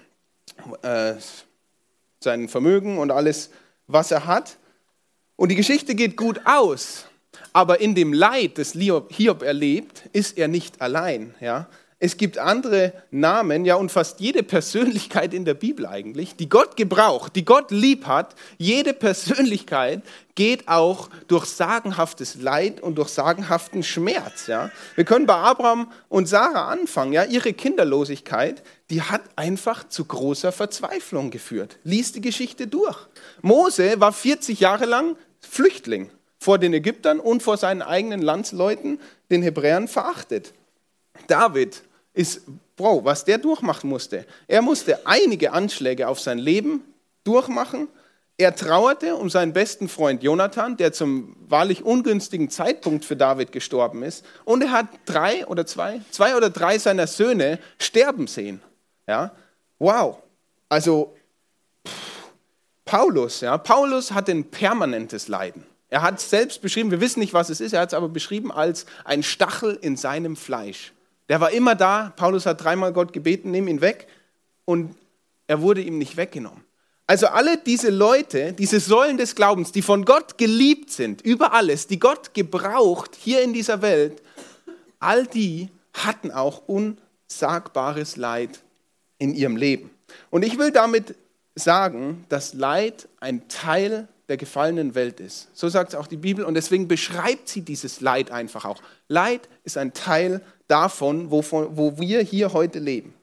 äh, 0.82 1.14
sein 2.20 2.50
Vermögen 2.50 2.98
und 2.98 3.12
alles, 3.12 3.50
was 3.88 4.12
er 4.12 4.26
hat. 4.26 4.58
Und 5.36 5.50
die 5.50 5.56
Geschichte 5.56 5.96
geht 5.96 6.18
gut 6.18 6.42
aus. 6.46 7.06
Aber 7.54 7.80
in 7.80 7.96
dem 7.96 8.14
Leid, 8.14 8.58
das 8.58 8.74
Hiob 8.74 9.42
erlebt, 9.42 10.04
ist 10.12 10.38
er 10.38 10.48
nicht 10.48 10.82
allein. 10.82 11.34
Ja? 11.40 11.68
Es 12.06 12.18
gibt 12.18 12.38
andere 12.38 12.94
Namen, 13.10 13.66
ja, 13.66 13.74
und 13.74 13.92
fast 13.92 14.20
jede 14.20 14.44
Persönlichkeit 14.44 15.34
in 15.34 15.44
der 15.44 15.56
Bibel 15.56 15.88
eigentlich, 15.88 16.36
die 16.36 16.48
Gott 16.48 16.78
gebraucht, 16.78 17.36
die 17.36 17.46
Gott 17.46 17.72
lieb 17.72 18.06
hat, 18.06 18.36
jede 18.60 18.94
Persönlichkeit 18.94 20.04
geht 20.36 20.68
auch 20.68 21.10
durch 21.28 21.46
sagenhaftes 21.46 22.36
Leid 22.36 22.80
und 22.80 23.00
durch 23.00 23.10
sagenhaften 23.10 23.82
Schmerz, 23.82 24.46
ja. 24.46 24.70
Wir 24.94 25.04
können 25.04 25.26
bei 25.26 25.34
Abraham 25.34 25.92
und 26.08 26.28
Sarah 26.28 26.68
anfangen, 26.68 27.12
ja. 27.12 27.24
Ihre 27.24 27.54
Kinderlosigkeit, 27.54 28.62
die 28.92 29.02
hat 29.02 29.24
einfach 29.36 29.90
zu 29.90 30.06
großer 30.06 30.52
Verzweiflung 30.52 31.32
geführt. 31.32 31.80
Lies 31.84 32.12
die 32.12 32.22
Geschichte 32.22 32.68
durch. 32.68 33.00
Mose 33.42 34.00
war 34.00 34.14
40 34.14 34.60
Jahre 34.60 34.86
lang 34.86 35.18
Flüchtling 35.42 36.12
vor 36.38 36.60
den 36.60 36.76
Ägyptern 36.76 37.20
und 37.20 37.42
vor 37.42 37.58
seinen 37.58 37.82
eigenen 37.82 38.22
Landsleuten, 38.22 39.00
den 39.32 39.42
Hebräern, 39.42 39.88
verachtet. 39.88 40.54
David 41.28 41.82
ist, 42.16 42.42
Bro, 42.76 43.06
was 43.06 43.24
der 43.24 43.38
durchmachen 43.38 43.90
musste. 43.90 44.26
Er 44.48 44.62
musste 44.62 45.06
einige 45.06 45.54
Anschläge 45.54 46.08
auf 46.08 46.20
sein 46.20 46.40
Leben 46.40 46.82
durchmachen. 47.24 47.88
Er 48.38 48.54
trauerte 48.54 49.16
um 49.16 49.30
seinen 49.30 49.54
besten 49.54 49.88
Freund 49.88 50.22
Jonathan, 50.24 50.76
der 50.76 50.92
zum 50.92 51.38
wahrlich 51.48 51.86
ungünstigen 51.86 52.50
Zeitpunkt 52.50 53.06
für 53.06 53.16
David 53.16 53.54
gestorben 53.54 54.04
ist. 54.04 54.26
Und 54.44 54.62
er 54.62 54.72
hat 54.72 54.88
drei 55.06 55.46
oder 55.48 55.66
zwei, 55.66 56.02
zwei 56.12 56.36
oder 56.36 56.50
drei 56.50 56.78
seiner 56.78 57.08
Söhne 57.08 57.60
sterben 57.80 58.28
sehen. 58.28 58.62
Ja? 59.08 59.32
Wow. 59.80 60.18
Also, 60.68 61.16
Paulus, 62.84 63.42
ja, 63.42 63.58
Paulus 63.58 64.12
hat 64.12 64.30
ein 64.30 64.44
permanentes 64.44 65.28
Leiden. 65.28 65.66
Er 65.90 66.02
hat 66.02 66.20
es 66.20 66.30
selbst 66.30 66.62
beschrieben, 66.62 66.92
wir 66.92 67.00
wissen 67.00 67.20
nicht, 67.20 67.34
was 67.34 67.50
es 67.50 67.62
ist, 67.62 67.74
er 67.74 67.82
hat 67.82 67.90
es 67.90 67.94
aber 67.94 68.10
beschrieben 68.10 68.52
als 68.52 68.86
ein 69.06 69.24
Stachel 69.24 69.78
in 69.82 69.96
seinem 69.96 70.36
Fleisch. 70.36 70.92
Der 71.30 71.42
war 71.42 71.52
immer 71.52 71.76
da. 71.76 72.14
Paulus 72.16 72.46
hat 72.46 72.64
dreimal 72.64 72.94
Gott 72.94 73.14
gebeten, 73.14 73.52
nimm 73.52 73.68
ihn 73.68 73.82
weg. 73.82 74.08
Und 74.66 74.96
er 75.48 75.62
wurde 75.62 75.82
ihm 75.82 75.98
nicht 75.98 76.18
weggenommen. 76.18 76.64
Also 77.08 77.28
alle 77.28 77.58
diese 77.58 77.92
Leute, 77.92 78.54
diese 78.54 78.80
Säulen 78.80 79.18
des 79.18 79.36
Glaubens, 79.36 79.72
die 79.72 79.84
von 79.84 80.06
Gott 80.06 80.40
geliebt 80.40 80.90
sind, 80.90 81.22
über 81.22 81.54
alles, 81.54 81.86
die 81.86 82.00
Gott 82.00 82.34
gebraucht 82.34 83.16
hier 83.16 83.44
in 83.44 83.54
dieser 83.54 83.84
Welt, 83.84 84.24
all 85.00 85.28
die 85.28 85.70
hatten 85.94 86.32
auch 86.32 86.64
unsagbares 86.68 88.18
Leid 88.18 88.60
in 89.20 89.36
ihrem 89.36 89.56
Leben. 89.56 89.92
Und 90.32 90.44
ich 90.44 90.58
will 90.58 90.72
damit 90.72 91.16
sagen, 91.54 92.26
dass 92.30 92.54
Leid 92.54 93.08
ein 93.20 93.48
Teil 93.48 94.08
der 94.28 94.38
gefallenen 94.38 94.96
Welt 94.96 95.20
ist. 95.20 95.50
So 95.54 95.70
sagt 95.70 95.90
es 95.90 95.96
auch 95.96 96.08
die 96.08 96.18
Bibel 96.18 96.44
und 96.44 96.56
deswegen 96.56 96.88
beschreibt 96.88 97.48
sie 97.48 97.62
dieses 97.62 98.02
Leid 98.02 98.32
einfach 98.32 98.66
auch. 98.66 98.82
Leid 99.08 99.48
ist 99.64 99.78
ein 99.78 99.94
Teil 99.94 100.42
davon, 100.68 101.32
wovon, 101.32 101.78
wo 101.78 101.98
wir 102.00 102.22
hier 102.22 102.54
heute 102.54 102.80
leben. 102.80 103.14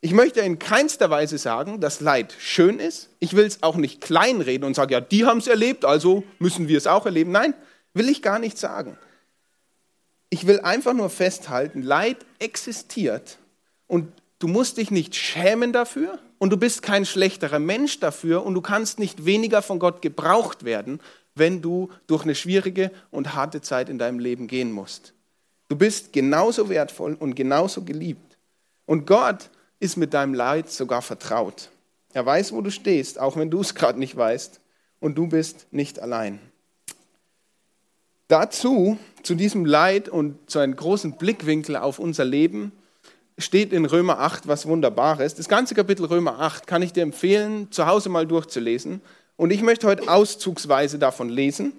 Ich 0.00 0.12
möchte 0.12 0.40
in 0.40 0.60
keinster 0.60 1.10
Weise 1.10 1.38
sagen, 1.38 1.80
dass 1.80 2.00
Leid 2.00 2.34
schön 2.38 2.78
ist. 2.78 3.10
Ich 3.18 3.34
will 3.34 3.46
es 3.46 3.62
auch 3.64 3.76
nicht 3.76 4.00
kleinreden 4.00 4.64
und 4.64 4.74
sagen, 4.74 4.92
ja, 4.92 5.00
die 5.00 5.24
haben 5.24 5.38
es 5.38 5.48
erlebt, 5.48 5.84
also 5.84 6.22
müssen 6.38 6.68
wir 6.68 6.78
es 6.78 6.86
auch 6.86 7.04
erleben. 7.04 7.32
Nein, 7.32 7.54
will 7.94 8.08
ich 8.08 8.22
gar 8.22 8.38
nicht 8.38 8.58
sagen. 8.58 8.96
Ich 10.30 10.46
will 10.46 10.60
einfach 10.60 10.92
nur 10.92 11.10
festhalten, 11.10 11.82
Leid 11.82 12.18
existiert 12.38 13.38
und 13.86 14.12
du 14.38 14.46
musst 14.46 14.76
dich 14.76 14.90
nicht 14.90 15.16
schämen 15.16 15.72
dafür 15.72 16.18
und 16.38 16.50
du 16.50 16.56
bist 16.56 16.82
kein 16.82 17.04
schlechterer 17.04 17.58
Mensch 17.58 17.98
dafür 17.98 18.44
und 18.44 18.54
du 18.54 18.60
kannst 18.60 19.00
nicht 19.00 19.24
weniger 19.24 19.62
von 19.62 19.80
Gott 19.80 20.00
gebraucht 20.02 20.64
werden, 20.64 21.00
wenn 21.34 21.60
du 21.62 21.90
durch 22.06 22.24
eine 22.24 22.34
schwierige 22.34 22.92
und 23.10 23.34
harte 23.34 23.62
Zeit 23.62 23.88
in 23.88 23.98
deinem 23.98 24.18
Leben 24.18 24.46
gehen 24.46 24.70
musst. 24.70 25.14
Du 25.68 25.76
bist 25.76 26.12
genauso 26.12 26.68
wertvoll 26.68 27.14
und 27.14 27.34
genauso 27.34 27.82
geliebt. 27.82 28.38
Und 28.86 29.06
Gott 29.06 29.50
ist 29.80 29.96
mit 29.96 30.14
deinem 30.14 30.34
Leid 30.34 30.70
sogar 30.70 31.02
vertraut. 31.02 31.68
Er 32.14 32.24
weiß, 32.24 32.52
wo 32.52 32.62
du 32.62 32.70
stehst, 32.70 33.20
auch 33.20 33.36
wenn 33.36 33.50
du 33.50 33.60
es 33.60 33.74
gerade 33.74 33.98
nicht 33.98 34.16
weißt. 34.16 34.60
Und 35.00 35.16
du 35.16 35.28
bist 35.28 35.66
nicht 35.70 36.00
allein. 36.00 36.40
Dazu, 38.28 38.98
zu 39.22 39.34
diesem 39.34 39.64
Leid 39.64 40.08
und 40.08 40.50
zu 40.50 40.58
einem 40.58 40.74
großen 40.74 41.16
Blickwinkel 41.16 41.76
auf 41.76 41.98
unser 41.98 42.24
Leben, 42.24 42.72
steht 43.38 43.72
in 43.72 43.84
Römer 43.84 44.18
8 44.18 44.48
was 44.48 44.66
Wunderbares. 44.66 45.34
Das 45.34 45.48
ganze 45.48 45.74
Kapitel 45.74 46.06
Römer 46.06 46.40
8 46.40 46.66
kann 46.66 46.82
ich 46.82 46.92
dir 46.92 47.02
empfehlen, 47.02 47.70
zu 47.70 47.86
Hause 47.86 48.08
mal 48.08 48.26
durchzulesen. 48.26 49.00
Und 49.36 49.50
ich 49.50 49.62
möchte 49.62 49.86
heute 49.86 50.08
auszugsweise 50.08 50.98
davon 50.98 51.28
lesen. 51.28 51.72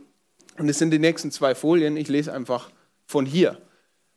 Und 0.58 0.69
es 0.69 0.79
sind 0.79 0.91
die 0.91 1.00
nächsten 1.00 1.31
zwei 1.31 1.55
Folien. 1.55 1.98
Ich 1.98 2.08
lese 2.08 2.31
einfach 2.34 2.69
von 3.05 3.25
hier. 3.25 3.58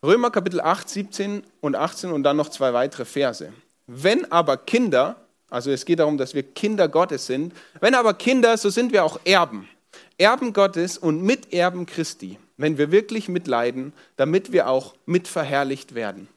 Römer 0.03 0.31
Kapitel 0.31 0.59
8, 0.59 0.89
17 0.89 1.43
und 1.61 1.77
18 1.77 2.11
und 2.11 2.23
dann 2.23 2.35
noch 2.35 2.49
zwei 2.49 2.73
weitere 2.73 3.05
Verse. 3.05 3.53
Wenn 3.87 4.29
aber 4.33 4.57
Kinder, 4.57 5.15
also 5.49 5.71
es 5.71 5.85
geht 5.85 5.99
darum, 5.99 6.17
dass 6.17 6.33
wir 6.33 6.43
Kinder 6.43 6.89
Gottes 6.89 7.25
sind, 7.25 7.53
wenn 7.79 7.95
aber 7.95 8.13
Kinder, 8.13 8.57
so 8.57 8.69
sind 8.69 8.91
wir 8.91 9.05
auch 9.05 9.21
Erben. 9.23 9.69
Erben 10.17 10.51
Gottes 10.51 10.97
und 10.97 11.23
Miterben 11.23 11.85
Christi, 11.85 12.37
wenn 12.57 12.77
wir 12.77 12.91
wirklich 12.91 13.29
mitleiden, 13.29 13.93
damit 14.17 14.51
wir 14.51 14.67
auch 14.67 14.93
mitverherrlicht 15.05 15.95
werden. 15.95 16.27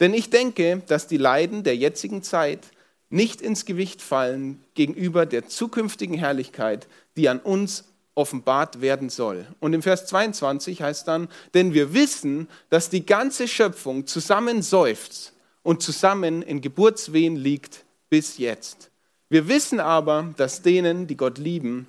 Denn 0.00 0.12
ich 0.12 0.28
denke, 0.28 0.82
dass 0.86 1.06
die 1.06 1.16
Leiden 1.16 1.62
der 1.62 1.76
jetzigen 1.76 2.22
Zeit 2.22 2.60
nicht 3.08 3.40
ins 3.40 3.64
Gewicht 3.64 4.02
fallen 4.02 4.62
gegenüber 4.74 5.24
der 5.24 5.48
zukünftigen 5.48 6.18
Herrlichkeit, 6.18 6.86
die 7.16 7.30
an 7.30 7.38
uns 7.38 7.84
offenbart 8.14 8.80
werden 8.80 9.08
soll. 9.08 9.46
Und 9.60 9.72
im 9.72 9.82
Vers 9.82 10.06
22 10.06 10.82
heißt 10.82 11.08
dann, 11.08 11.28
denn 11.52 11.74
wir 11.74 11.94
wissen, 11.94 12.48
dass 12.70 12.90
die 12.90 13.04
ganze 13.04 13.48
Schöpfung 13.48 14.06
zusammen 14.06 14.62
seufzt 14.62 15.32
und 15.62 15.82
zusammen 15.82 16.42
in 16.42 16.60
Geburtswehen 16.60 17.36
liegt 17.36 17.84
bis 18.08 18.38
jetzt. 18.38 18.90
Wir 19.28 19.48
wissen 19.48 19.80
aber, 19.80 20.32
dass 20.36 20.62
denen, 20.62 21.06
die 21.06 21.16
Gott 21.16 21.38
lieben, 21.38 21.88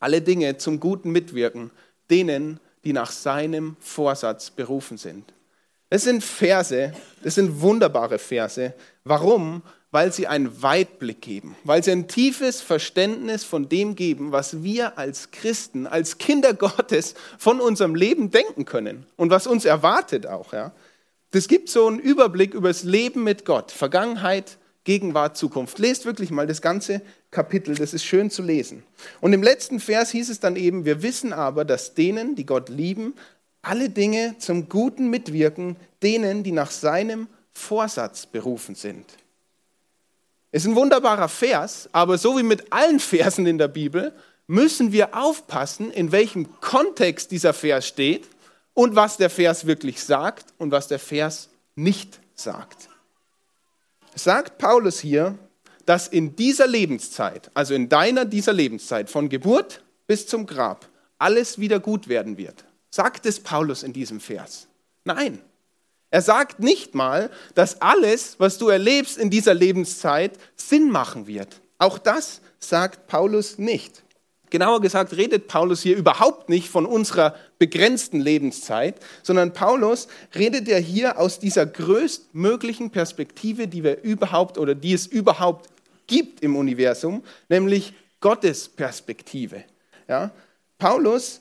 alle 0.00 0.20
Dinge 0.20 0.58
zum 0.58 0.80
Guten 0.80 1.10
mitwirken, 1.12 1.70
denen, 2.10 2.60
die 2.84 2.92
nach 2.92 3.10
seinem 3.10 3.76
Vorsatz 3.80 4.50
berufen 4.50 4.98
sind. 4.98 5.32
Das 5.88 6.02
sind 6.02 6.22
Verse, 6.22 6.92
das 7.22 7.36
sind 7.36 7.60
wunderbare 7.60 8.18
Verse. 8.18 8.74
Warum? 9.04 9.62
Weil 9.94 10.12
sie 10.12 10.26
einen 10.26 10.60
Weitblick 10.60 11.20
geben, 11.20 11.54
weil 11.62 11.84
sie 11.84 11.92
ein 11.92 12.08
tiefes 12.08 12.60
Verständnis 12.60 13.44
von 13.44 13.68
dem 13.68 13.94
geben, 13.94 14.32
was 14.32 14.64
wir 14.64 14.98
als 14.98 15.30
Christen, 15.30 15.86
als 15.86 16.18
Kinder 16.18 16.52
Gottes 16.54 17.14
von 17.38 17.60
unserem 17.60 17.94
Leben 17.94 18.32
denken 18.32 18.64
können 18.64 19.06
und 19.14 19.30
was 19.30 19.46
uns 19.46 19.64
erwartet 19.64 20.26
auch. 20.26 20.52
Ja. 20.52 20.72
Das 21.30 21.46
gibt 21.46 21.68
so 21.68 21.86
einen 21.86 22.00
Überblick 22.00 22.54
über 22.54 22.66
das 22.66 22.82
Leben 22.82 23.22
mit 23.22 23.44
Gott, 23.44 23.70
Vergangenheit, 23.70 24.58
Gegenwart, 24.82 25.36
Zukunft. 25.36 25.78
Lest 25.78 26.06
wirklich 26.06 26.32
mal 26.32 26.48
das 26.48 26.60
ganze 26.60 27.00
Kapitel, 27.30 27.76
das 27.76 27.94
ist 27.94 28.04
schön 28.04 28.30
zu 28.30 28.42
lesen. 28.42 28.82
Und 29.20 29.32
im 29.32 29.44
letzten 29.44 29.78
Vers 29.78 30.10
hieß 30.10 30.28
es 30.28 30.40
dann 30.40 30.56
eben, 30.56 30.84
wir 30.84 31.04
wissen 31.04 31.32
aber, 31.32 31.64
dass 31.64 31.94
denen, 31.94 32.34
die 32.34 32.46
Gott 32.46 32.68
lieben, 32.68 33.14
alle 33.62 33.90
Dinge 33.90 34.34
zum 34.40 34.68
Guten 34.68 35.08
mitwirken, 35.08 35.76
denen, 36.02 36.42
die 36.42 36.50
nach 36.50 36.72
seinem 36.72 37.28
Vorsatz 37.52 38.26
berufen 38.26 38.74
sind. 38.74 39.04
Es 40.54 40.62
ist 40.62 40.68
ein 40.68 40.76
wunderbarer 40.76 41.28
Vers, 41.28 41.88
aber 41.90 42.16
so 42.16 42.38
wie 42.38 42.44
mit 42.44 42.72
allen 42.72 43.00
Versen 43.00 43.46
in 43.46 43.58
der 43.58 43.68
Bibel 43.68 44.12
müssen 44.46 44.92
wir 44.92 45.16
aufpassen, 45.16 45.90
in 45.90 46.12
welchem 46.12 46.60
Kontext 46.60 47.30
dieser 47.32 47.52
Vers 47.52 47.88
steht 47.88 48.28
und 48.72 48.94
was 48.94 49.16
der 49.16 49.30
Vers 49.30 49.66
wirklich 49.66 50.04
sagt 50.04 50.54
und 50.58 50.70
was 50.70 50.86
der 50.86 50.98
Vers 51.00 51.48
nicht 51.74 52.20
sagt 52.36 52.88
sagt 54.14 54.58
Paulus 54.58 55.00
hier, 55.00 55.38
dass 55.86 56.08
in 56.08 56.36
dieser 56.36 56.66
Lebenszeit, 56.66 57.50
also 57.54 57.74
in 57.74 57.88
deiner 57.88 58.24
dieser 58.24 58.52
Lebenszeit, 58.52 59.10
von 59.10 59.28
Geburt 59.28 59.82
bis 60.06 60.26
zum 60.26 60.46
Grab, 60.46 60.88
alles 61.18 61.58
wieder 61.58 61.80
gut 61.80 62.08
werden 62.08 62.36
wird. 62.38 62.64
Sagt 62.90 63.26
es 63.26 63.40
Paulus 63.40 63.82
in 63.82 63.92
diesem 63.92 64.20
Vers? 64.20 64.68
Nein. 65.04 65.40
Er 66.14 66.22
sagt 66.22 66.60
nicht 66.60 66.94
mal, 66.94 67.28
dass 67.56 67.82
alles, 67.82 68.36
was 68.38 68.56
du 68.56 68.68
erlebst 68.68 69.18
in 69.18 69.30
dieser 69.30 69.52
Lebenszeit, 69.52 70.38
Sinn 70.54 70.92
machen 70.92 71.26
wird. 71.26 71.60
Auch 71.78 71.98
das 71.98 72.40
sagt 72.60 73.08
Paulus 73.08 73.58
nicht. 73.58 74.04
Genauer 74.48 74.80
gesagt 74.80 75.16
redet 75.16 75.48
Paulus 75.48 75.82
hier 75.82 75.96
überhaupt 75.96 76.48
nicht 76.48 76.68
von 76.68 76.86
unserer 76.86 77.34
begrenzten 77.58 78.20
Lebenszeit, 78.20 78.94
sondern 79.24 79.54
Paulus 79.54 80.06
redet 80.36 80.68
ja 80.68 80.76
hier 80.76 81.18
aus 81.18 81.40
dieser 81.40 81.66
größtmöglichen 81.66 82.90
Perspektive, 82.90 83.66
die 83.66 83.82
wir 83.82 84.04
überhaupt 84.04 84.56
oder 84.56 84.76
die 84.76 84.92
es 84.92 85.08
überhaupt 85.08 85.68
gibt 86.06 86.44
im 86.44 86.54
Universum, 86.54 87.24
nämlich 87.48 87.92
Gottes 88.20 88.68
Perspektive. 88.68 89.64
Ja? 90.06 90.30
Paulus 90.78 91.40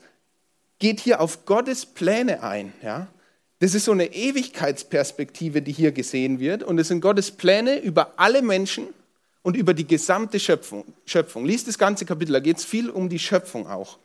geht 0.79 0.99
hier 0.99 1.21
auf 1.21 1.45
Gottes 1.45 1.85
Pläne 1.85 2.41
ein. 2.41 2.73
Ja? 2.81 3.07
Das 3.63 3.73
ist 3.75 3.85
so 3.85 3.93
eine 3.93 4.13
Ewigkeitsperspektive, 4.13 5.61
die 5.61 5.71
hier 5.71 5.93
gesehen 5.93 6.41
wird. 6.41 6.63
Und 6.63 6.77
es 6.79 6.89
sind 6.89 6.99
Gottes 6.99 7.31
Pläne 7.31 7.79
über 7.79 8.15
alle 8.17 8.41
Menschen 8.41 8.89
und 9.41 9.55
über 9.55 9.73
die 9.73 9.87
gesamte 9.87 10.37
Schöpfung. 10.37 10.83
Schöpfung. 11.05 11.45
Lies 11.45 11.63
das 11.63 11.77
ganze 11.77 12.03
Kapitel, 12.03 12.33
da 12.33 12.41
geht 12.41 12.57
es 12.57 12.65
viel 12.65 12.89
um 12.89 13.07
die 13.07 13.19
Schöpfung 13.19 13.65
auch. 13.65 13.99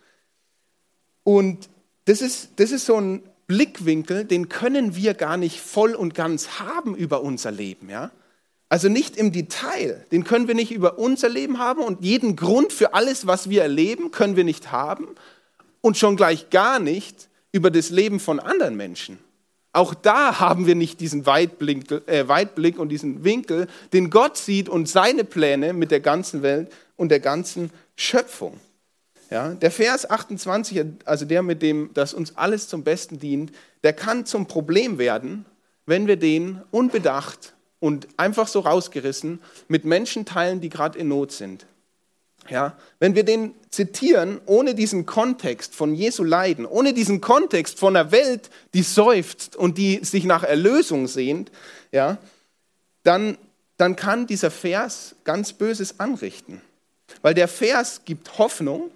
Und 1.25 1.69
das 2.05 2.23
ist, 2.23 2.51
das 2.55 2.71
ist 2.71 2.87
so 2.87 3.01
ein 3.01 3.21
Blickwinkel, 3.49 4.27
den 4.27 4.49
können 4.49 4.95
wir 4.95 5.15
gar 5.15 5.37
nicht 5.37 5.59
voll 5.59 5.97
und 5.97 6.15
ganz 6.15 6.61
haben 6.61 6.95
über 6.95 7.23
unser 7.23 7.51
Leben. 7.51 7.91
Ja? 7.91 8.13
Also 8.69 8.89
nicht 8.89 9.17
im 9.17 9.33
Detail, 9.33 10.07
den 10.13 10.23
können 10.23 10.47
wir 10.47 10.55
nicht 10.55 10.71
über 10.71 11.01
unser 11.01 11.29
Leben 11.29 11.59
haben 11.59 11.83
und 11.83 12.05
jeden 12.05 12.37
Grund 12.37 12.73
für 12.73 12.95
alles, 12.95 13.27
was 13.27 13.51
wir 13.51 13.63
erleben, 13.63 14.13
können 14.13 14.37
wir 14.37 14.45
nicht 14.45 14.71
haben 14.71 15.09
und 15.81 15.99
schon 15.99 16.15
gleich 16.15 16.49
gar 16.51 16.79
nicht 16.79 17.29
über 17.51 17.73
das 17.73 17.91
Leben 17.91 18.21
von 18.21 18.39
anderen 18.39 18.77
Menschen. 18.77 19.19
Auch 19.73 19.95
da 19.95 20.41
haben 20.41 20.67
wir 20.67 20.75
nicht 20.75 21.01
diesen 21.01 21.27
Weitblick, 21.27 21.91
äh, 22.07 22.27
Weitblick 22.27 22.79
und 22.79 22.89
diesen 22.89 23.25
Winkel, 23.25 23.67
den 23.93 24.11
Gott 24.11 24.37
sieht 24.37 24.69
und 24.69 24.89
seine 24.89 25.25
Pläne 25.25 25.73
mit 25.73 25.91
der 25.91 26.01
ganzen 26.01 26.43
Welt 26.43 26.73
und 26.97 27.11
der 27.11 27.21
ganzen 27.21 27.71
Schöpfung. 27.97 28.59
Ja, 29.31 29.51
der 29.51 29.71
Vers 29.71 30.09
28, 30.09 30.85
also 31.05 31.27
der 31.27 31.43
mit 31.43 31.61
dem, 31.61 31.91
dass 31.93 32.15
uns 32.15 32.37
alles 32.37 32.67
zum 32.67 32.83
Besten 32.83 33.19
dient, 33.19 33.53
der 33.85 33.93
kann 33.93 34.25
zum 34.25 34.47
Problem 34.47 34.97
werden, 34.97 35.45
wenn 35.85 36.07
wir 36.07 36.17
den 36.17 36.63
unbedacht 36.71 37.55
und 37.79 38.09
einfach 38.17 38.49
so 38.49 38.61
rausgerissen 38.61 39.41
mit 39.69 39.85
Menschen 39.85 40.25
teilen, 40.25 40.63
die 40.63 40.71
gerade 40.71 40.99
in 40.99 41.09
Not 41.09 41.33
sind. 41.33 41.67
Ja, 42.51 42.77
wenn 42.99 43.15
wir 43.15 43.25
den 43.25 43.55
zitieren, 43.71 44.41
ohne 44.47 44.75
diesen 44.75 45.05
Kontext 45.05 45.75
von 45.75 45.95
Jesu 45.95 46.25
Leiden, 46.25 46.65
ohne 46.65 46.95
diesen 46.95 47.21
Kontext 47.21 47.79
von 47.79 47.95
einer 47.95 48.11
Welt, 48.11 48.49
die 48.73 48.83
seufzt 48.83 49.55
und 49.55 49.77
die 49.77 50.03
sich 50.03 50.25
nach 50.25 50.45
Erlösung 50.45 51.09
sehnt, 51.09 51.51
ja, 51.93 52.17
dann, 53.03 53.37
dann 53.77 53.97
kann 53.97 54.27
dieser 54.27 54.51
Vers 54.51 55.15
ganz 55.25 55.53
Böses 55.53 56.01
anrichten. 56.01 56.63
Weil 57.21 57.35
der 57.35 57.49
Vers 57.49 58.03
gibt 58.07 58.39
Hoffnung, 58.39 58.91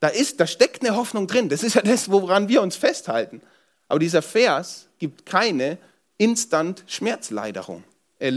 da, 0.00 0.08
ist, 0.08 0.38
da 0.40 0.46
steckt 0.46 0.84
eine 0.84 0.96
Hoffnung 0.96 1.26
drin, 1.26 1.48
das 1.48 1.62
ist 1.62 1.74
ja 1.74 1.82
das, 1.82 2.10
woran 2.10 2.48
wir 2.48 2.60
uns 2.60 2.76
festhalten. 2.76 3.40
Aber 3.88 3.98
dieser 3.98 4.22
Vers 4.22 4.86
gibt 4.98 5.24
keine 5.24 5.78
instant 6.18 6.84
Schmerzlinderung. 6.86 7.84
Äh. 8.18 8.32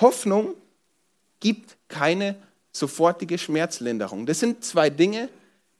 Hoffnung 0.00 0.54
gibt 1.40 1.76
keine 1.88 2.36
sofortige 2.72 3.38
Schmerzlinderung. 3.38 4.26
Das 4.26 4.40
sind 4.40 4.64
zwei 4.64 4.90
Dinge, 4.90 5.28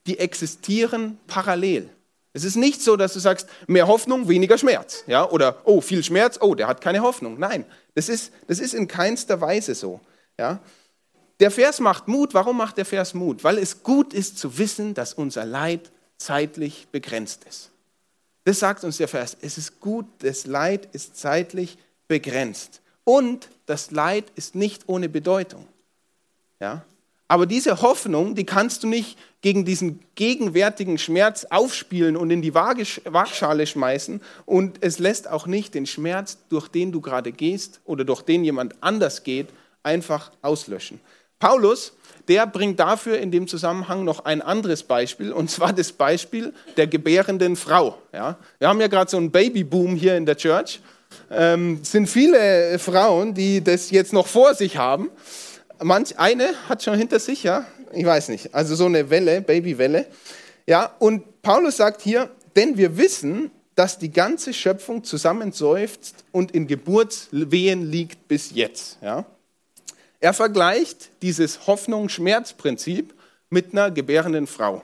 die 0.07 0.19
existieren 0.19 1.17
parallel. 1.27 1.89
Es 2.33 2.43
ist 2.43 2.55
nicht 2.55 2.81
so, 2.81 2.95
dass 2.95 3.13
du 3.13 3.19
sagst, 3.19 3.47
mehr 3.67 3.87
Hoffnung, 3.87 4.29
weniger 4.29 4.57
Schmerz. 4.57 5.03
Ja? 5.07 5.29
Oder, 5.29 5.61
oh, 5.65 5.81
viel 5.81 6.03
Schmerz, 6.03 6.37
oh, 6.39 6.55
der 6.55 6.67
hat 6.67 6.81
keine 6.81 7.01
Hoffnung. 7.01 7.37
Nein, 7.37 7.65
das 7.93 8.07
ist, 8.07 8.31
das 8.47 8.59
ist 8.59 8.73
in 8.73 8.87
keinster 8.87 9.41
Weise 9.41 9.75
so. 9.75 9.99
Ja? 10.39 10.59
Der 11.41 11.51
Vers 11.51 11.79
macht 11.79 12.07
Mut. 12.07 12.33
Warum 12.33 12.57
macht 12.57 12.77
der 12.77 12.85
Vers 12.85 13.13
Mut? 13.13 13.43
Weil 13.43 13.57
es 13.57 13.83
gut 13.83 14.13
ist 14.13 14.37
zu 14.37 14.57
wissen, 14.57 14.93
dass 14.93 15.13
unser 15.13 15.45
Leid 15.45 15.91
zeitlich 16.17 16.87
begrenzt 16.91 17.43
ist. 17.49 17.71
Das 18.43 18.59
sagt 18.59 18.83
uns 18.83 18.97
der 18.97 19.07
Vers. 19.07 19.35
Es 19.41 19.57
ist 19.57 19.79
gut, 19.79 20.05
das 20.19 20.45
Leid 20.45 20.87
ist 20.93 21.17
zeitlich 21.17 21.77
begrenzt. 22.07 22.81
Und 23.03 23.49
das 23.65 23.91
Leid 23.91 24.31
ist 24.35 24.55
nicht 24.55 24.83
ohne 24.87 25.09
Bedeutung. 25.09 25.67
Ja? 26.61 26.85
Aber 27.27 27.45
diese 27.45 27.81
Hoffnung, 27.81 28.35
die 28.35 28.45
kannst 28.45 28.83
du 28.83 28.87
nicht 28.87 29.17
gegen 29.41 29.63
diesen 29.63 30.01
gegenwärtigen 30.15 30.97
Schmerz 30.97 31.45
aufspielen 31.49 32.17
und 32.17 32.29
in 32.29 32.41
die 32.41 32.53
Waagschale 32.53 33.65
schmeißen. 33.65 34.21
Und 34.45 34.79
es 34.81 34.99
lässt 34.99 35.29
auch 35.29 35.47
nicht 35.47 35.73
den 35.73 35.85
Schmerz, 35.85 36.39
durch 36.49 36.67
den 36.67 36.91
du 36.91 36.99
gerade 36.99 37.31
gehst 37.31 37.79
oder 37.85 38.03
durch 38.03 38.21
den 38.21 38.43
jemand 38.43 38.75
anders 38.81 39.23
geht, 39.23 39.47
einfach 39.81 40.31
auslöschen. 40.41 40.99
Paulus, 41.39 41.93
der 42.27 42.45
bringt 42.47 42.81
dafür 42.81 43.17
in 43.17 43.31
dem 43.31 43.47
Zusammenhang 43.47 44.03
noch 44.03 44.25
ein 44.25 44.41
anderes 44.41 44.83
Beispiel, 44.83 45.31
und 45.31 45.49
zwar 45.49 45.71
das 45.71 45.93
Beispiel 45.93 46.53
der 46.75 46.87
gebärenden 46.87 47.55
Frau. 47.55 47.97
Ja? 48.11 48.37
Wir 48.59 48.67
haben 48.67 48.81
ja 48.81 48.87
gerade 48.87 49.09
so 49.09 49.15
einen 49.15 49.31
Babyboom 49.31 49.95
hier 49.95 50.17
in 50.17 50.25
der 50.25 50.35
Church. 50.35 50.81
Ähm, 51.29 51.79
sind 51.81 52.07
viele 52.07 52.77
Frauen, 52.77 53.33
die 53.33 53.63
das 53.63 53.89
jetzt 53.89 54.11
noch 54.11 54.27
vor 54.27 54.53
sich 54.53 54.75
haben 54.75 55.09
manch 55.81 56.17
eine 56.17 56.53
hat 56.67 56.83
schon 56.83 56.97
hinter 56.97 57.19
sich, 57.19 57.43
ja, 57.43 57.65
ich 57.91 58.05
weiß 58.05 58.29
nicht, 58.29 58.53
also 58.53 58.75
so 58.75 58.85
eine 58.85 59.09
Welle, 59.09 59.41
Babywelle. 59.41 60.07
Ja, 60.67 60.95
und 60.99 61.41
Paulus 61.41 61.77
sagt 61.77 62.01
hier, 62.01 62.29
denn 62.55 62.77
wir 62.77 62.97
wissen, 62.97 63.51
dass 63.75 63.97
die 63.97 64.11
ganze 64.11 64.53
Schöpfung 64.53 65.03
zusammenseufzt 65.03 66.23
und 66.31 66.51
in 66.51 66.67
Geburtswehen 66.67 67.89
liegt 67.89 68.27
bis 68.27 68.51
jetzt. 68.51 68.97
Ja? 69.01 69.25
Er 70.19 70.33
vergleicht 70.33 71.09
dieses 71.21 71.67
Hoffnung-Schmerz-Prinzip 71.67 73.13
mit 73.49 73.73
einer 73.73 73.89
gebärenden 73.89 74.47
Frau. 74.47 74.83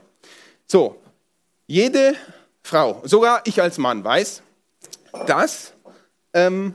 So, 0.66 1.00
jede 1.68 2.16
Frau, 2.64 3.02
sogar 3.06 3.42
ich 3.46 3.62
als 3.62 3.78
Mann 3.78 4.04
weiß, 4.04 4.42
dass 5.26 5.74
ähm, 6.34 6.74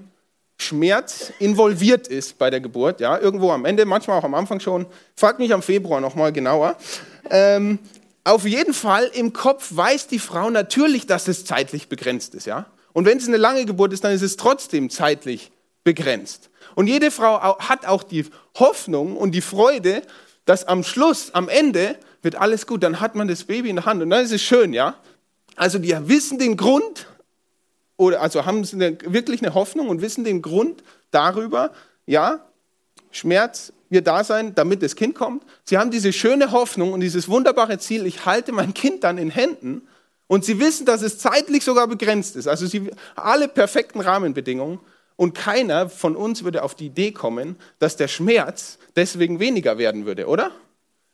Schmerz 0.63 1.33
involviert 1.39 2.09
ist 2.09 2.39
bei 2.39 2.51
der 2.51 2.61
Geburt, 2.61 3.01
ja, 3.01 3.19
irgendwo 3.19 3.51
am 3.51 3.65
Ende, 3.65 3.85
manchmal 3.85 4.19
auch 4.19 4.25
am 4.25 4.35
Anfang 4.35 4.61
schon. 4.61 4.87
Frag 5.17 5.39
mich 5.39 5.53
am 5.53 5.63
Februar 5.63 6.01
nochmal 6.01 6.33
genauer. 6.33 6.77
Ähm, 7.31 7.79
auf 8.25 8.47
jeden 8.47 8.73
Fall 8.73 9.11
im 9.15 9.33
Kopf 9.33 9.69
weiß 9.71 10.07
die 10.07 10.19
Frau 10.19 10.51
natürlich, 10.51 11.07
dass 11.07 11.29
es 11.29 11.45
zeitlich 11.45 11.89
begrenzt 11.89 12.35
ist, 12.35 12.47
ja. 12.47 12.67
Und 12.93 13.05
wenn 13.05 13.19
es 13.19 13.27
eine 13.27 13.39
lange 13.39 13.65
Geburt 13.65 13.93
ist, 13.93 14.05
dann 14.05 14.13
ist 14.13 14.23
es 14.23 14.37
trotzdem 14.37 14.91
zeitlich 14.91 15.51
begrenzt. 15.83 16.51
Und 16.75 16.87
jede 16.87 17.11
Frau 17.11 17.59
hat 17.59 17.87
auch 17.87 18.03
die 18.03 18.27
Hoffnung 18.59 19.17
und 19.17 19.33
die 19.33 19.41
Freude, 19.41 20.03
dass 20.45 20.65
am 20.65 20.85
Schluss, 20.85 21.35
am 21.35 21.49
Ende 21.49 21.97
wird 22.23 22.37
alles 22.37 22.67
gut. 22.67 22.83
Dann 22.83 23.01
hat 23.01 23.15
man 23.15 23.29
das 23.29 23.45
Baby 23.45 23.71
in 23.71 23.77
der 23.77 23.87
Hand 23.87 24.03
und 24.03 24.11
dann 24.11 24.25
ist 24.25 24.33
es 24.33 24.43
schön, 24.43 24.73
ja. 24.73 24.97
Also 25.57 25.79
die 25.79 25.95
wissen 26.09 26.39
den 26.39 26.57
Grund, 26.57 27.07
oder 27.97 28.21
also 28.21 28.47
haben 28.47 28.65
sie 28.65 28.77
eine, 28.77 28.99
wirklich 29.05 29.43
eine 29.43 29.55
Hoffnung 29.55 29.89
und 29.89 30.01
wissen 30.01 30.25
den 30.25 30.43
Grund 30.43 30.83
darüber, 31.11 31.73
ja, 32.07 32.41
Schmerz 33.11 33.73
wird 33.91 34.07
da 34.07 34.25
sein, 34.25 34.55
damit 34.55 34.83
das 34.83 34.97
Kind 34.97 35.15
kommt. 35.15 35.45
Sie 35.65 35.77
haben 35.77 35.91
diese 35.91 36.13
schöne 36.13 36.51
Hoffnung 36.51 36.93
und 36.93 37.01
dieses 37.01 37.29
wunderbare 37.29 37.79
Ziel, 37.79 38.07
ich 38.07 38.25
halte 38.25 38.53
mein 38.53 38.75
Kind 38.75 39.05
dann 39.05 39.19
in 39.19 39.31
Händen 39.31 39.87
und 40.27 40.47
sie 40.47 40.59
wissen, 40.59 40.87
dass 40.87 41.03
es 41.03 41.19
zeitlich 41.19 41.63
sogar 41.63 41.87
begrenzt 41.87 42.37
ist. 42.37 42.49
Also 42.49 42.67
sie 42.67 42.91
alle 43.15 43.49
perfekten 43.49 44.01
Rahmenbedingungen 44.01 44.81
und 45.17 45.35
keiner 45.35 45.91
von 45.91 46.17
uns 46.17 46.43
würde 46.43 46.63
auf 46.63 46.75
die 46.75 46.87
Idee 46.87 47.13
kommen, 47.13 47.57
dass 47.79 47.97
der 47.97 48.09
Schmerz 48.09 48.79
deswegen 48.97 49.41
weniger 49.41 49.77
werden 49.77 50.07
würde, 50.07 50.27
oder? 50.27 50.51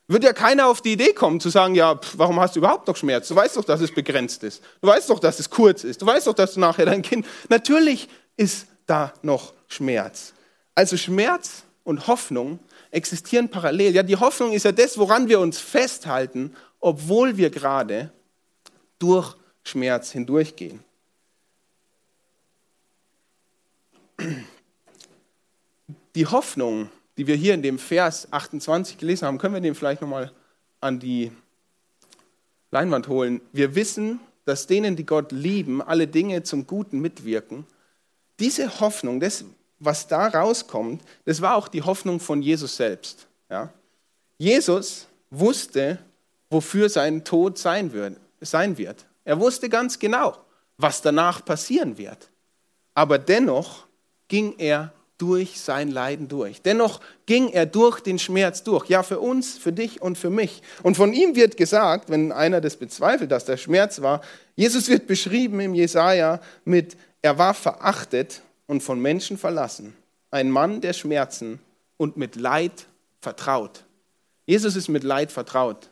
Wird 0.09 0.23
ja 0.23 0.33
keiner 0.33 0.67
auf 0.67 0.81
die 0.81 0.93
Idee 0.93 1.13
kommen 1.13 1.39
zu 1.39 1.49
sagen, 1.49 1.75
ja, 1.75 1.93
pff, 1.93 2.17
warum 2.17 2.39
hast 2.39 2.55
du 2.55 2.61
überhaupt 2.61 2.87
noch 2.87 2.95
Schmerz? 2.95 3.27
Du 3.27 3.35
weißt 3.35 3.55
doch, 3.55 3.63
dass 3.63 3.79
es 3.79 3.93
begrenzt 3.93 4.43
ist. 4.43 4.63
Du 4.81 4.87
weißt 4.87 5.07
doch, 5.07 5.19
dass 5.19 5.39
es 5.39 5.51
kurz 5.51 5.83
ist. 5.83 6.01
Du 6.01 6.07
weißt 6.07 6.25
doch, 6.25 6.33
dass 6.33 6.55
du 6.55 6.59
nachher 6.59 6.87
dein 6.87 7.03
Kind. 7.03 7.27
Natürlich 7.49 8.09
ist 8.35 8.65
da 8.87 9.13
noch 9.21 9.53
Schmerz. 9.67 10.33
Also 10.73 10.97
Schmerz 10.97 11.61
und 11.83 12.07
Hoffnung 12.07 12.57
existieren 12.89 13.49
parallel. 13.49 13.93
Ja, 13.93 14.01
die 14.01 14.15
Hoffnung 14.15 14.51
ist 14.51 14.65
ja 14.65 14.71
das, 14.71 14.97
woran 14.97 15.29
wir 15.29 15.39
uns 15.39 15.59
festhalten, 15.59 16.55
obwohl 16.79 17.37
wir 17.37 17.51
gerade 17.51 18.11
durch 18.97 19.35
Schmerz 19.63 20.09
hindurchgehen. 20.11 20.83
Die 26.15 26.25
Hoffnung 26.25 26.89
die 27.19 27.27
wir 27.27 27.35
hier 27.35 27.53
in 27.53 27.61
dem 27.61 27.79
Vers 27.79 28.31
28 28.31 28.97
gelesen 28.97 29.27
haben, 29.27 29.39
können 29.39 29.53
wir 29.53 29.59
den 29.59 29.75
vielleicht 29.75 30.01
nochmal 30.01 30.31
an 30.79 31.01
die 31.01 31.33
Leinwand 32.71 33.09
holen. 33.09 33.41
Wir 33.51 33.75
wissen, 33.75 34.21
dass 34.45 34.67
denen, 34.67 34.95
die 34.95 35.05
Gott 35.05 35.33
lieben, 35.33 35.81
alle 35.81 36.07
Dinge 36.07 36.43
zum 36.43 36.65
Guten 36.65 37.01
mitwirken. 37.01 37.65
Diese 38.39 38.79
Hoffnung, 38.79 39.19
das, 39.19 39.43
was 39.79 40.07
da 40.07 40.27
rauskommt, 40.27 41.03
das 41.25 41.41
war 41.41 41.55
auch 41.55 41.67
die 41.67 41.81
Hoffnung 41.81 42.21
von 42.21 42.41
Jesus 42.41 42.77
selbst. 42.77 43.27
Ja? 43.49 43.67
Jesus 44.37 45.05
wusste, 45.29 45.99
wofür 46.49 46.87
sein 46.87 47.25
Tod 47.25 47.57
sein 47.57 47.91
wird, 47.91 48.15
sein 48.39 48.77
wird. 48.77 49.05
Er 49.25 49.41
wusste 49.41 49.67
ganz 49.67 49.99
genau, 49.99 50.37
was 50.77 51.01
danach 51.01 51.43
passieren 51.43 51.97
wird. 51.97 52.29
Aber 52.93 53.19
dennoch 53.19 53.87
ging 54.29 54.55
er 54.57 54.93
durch 55.19 55.59
sein 55.59 55.91
Leiden 55.91 56.27
durch. 56.27 56.63
Dennoch 56.63 57.01
ging 57.27 57.49
er 57.49 57.67
durch 57.67 57.99
den 57.99 58.17
Schmerz 58.17 58.63
durch. 58.63 58.87
Ja, 58.87 59.03
für 59.03 59.19
uns, 59.19 59.57
für 59.57 59.71
dich 59.71 60.01
und 60.01 60.17
für 60.17 60.29
mich. 60.29 60.63
Und 60.81 60.95
von 60.95 61.13
ihm 61.13 61.35
wird 61.35 61.57
gesagt, 61.57 62.09
wenn 62.09 62.31
einer 62.31 62.61
das 62.61 62.77
bezweifelt, 62.77 63.31
dass 63.31 63.45
der 63.45 63.57
Schmerz 63.57 64.01
war, 64.01 64.21
Jesus 64.55 64.87
wird 64.89 65.05
beschrieben 65.05 65.59
im 65.59 65.75
Jesaja 65.75 66.41
mit, 66.65 66.97
er 67.21 67.37
war 67.37 67.53
verachtet 67.53 68.41
und 68.65 68.81
von 68.81 68.99
Menschen 68.99 69.37
verlassen. 69.37 69.93
Ein 70.31 70.49
Mann 70.49 70.81
der 70.81 70.93
Schmerzen 70.93 71.59
und 71.97 72.17
mit 72.17 72.35
Leid 72.35 72.87
vertraut. 73.19 73.83
Jesus 74.45 74.75
ist 74.75 74.87
mit 74.87 75.03
Leid 75.03 75.31
vertraut. 75.31 75.89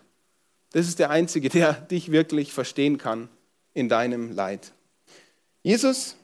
Das 0.71 0.87
ist 0.87 0.99
der 0.99 1.09
Einzige, 1.09 1.49
der 1.49 1.73
dich 1.73 2.11
wirklich 2.11 2.53
verstehen 2.53 2.97
kann 2.97 3.29
in 3.73 3.89
deinem 3.89 4.31
Leid. 4.31 4.71
Jesus, 5.63 6.15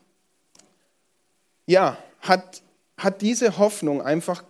ja, 1.65 1.97
hat 2.21 2.61
hat 2.97 3.21
diese 3.21 3.57
Hoffnung 3.57 4.01
einfach, 4.01 4.43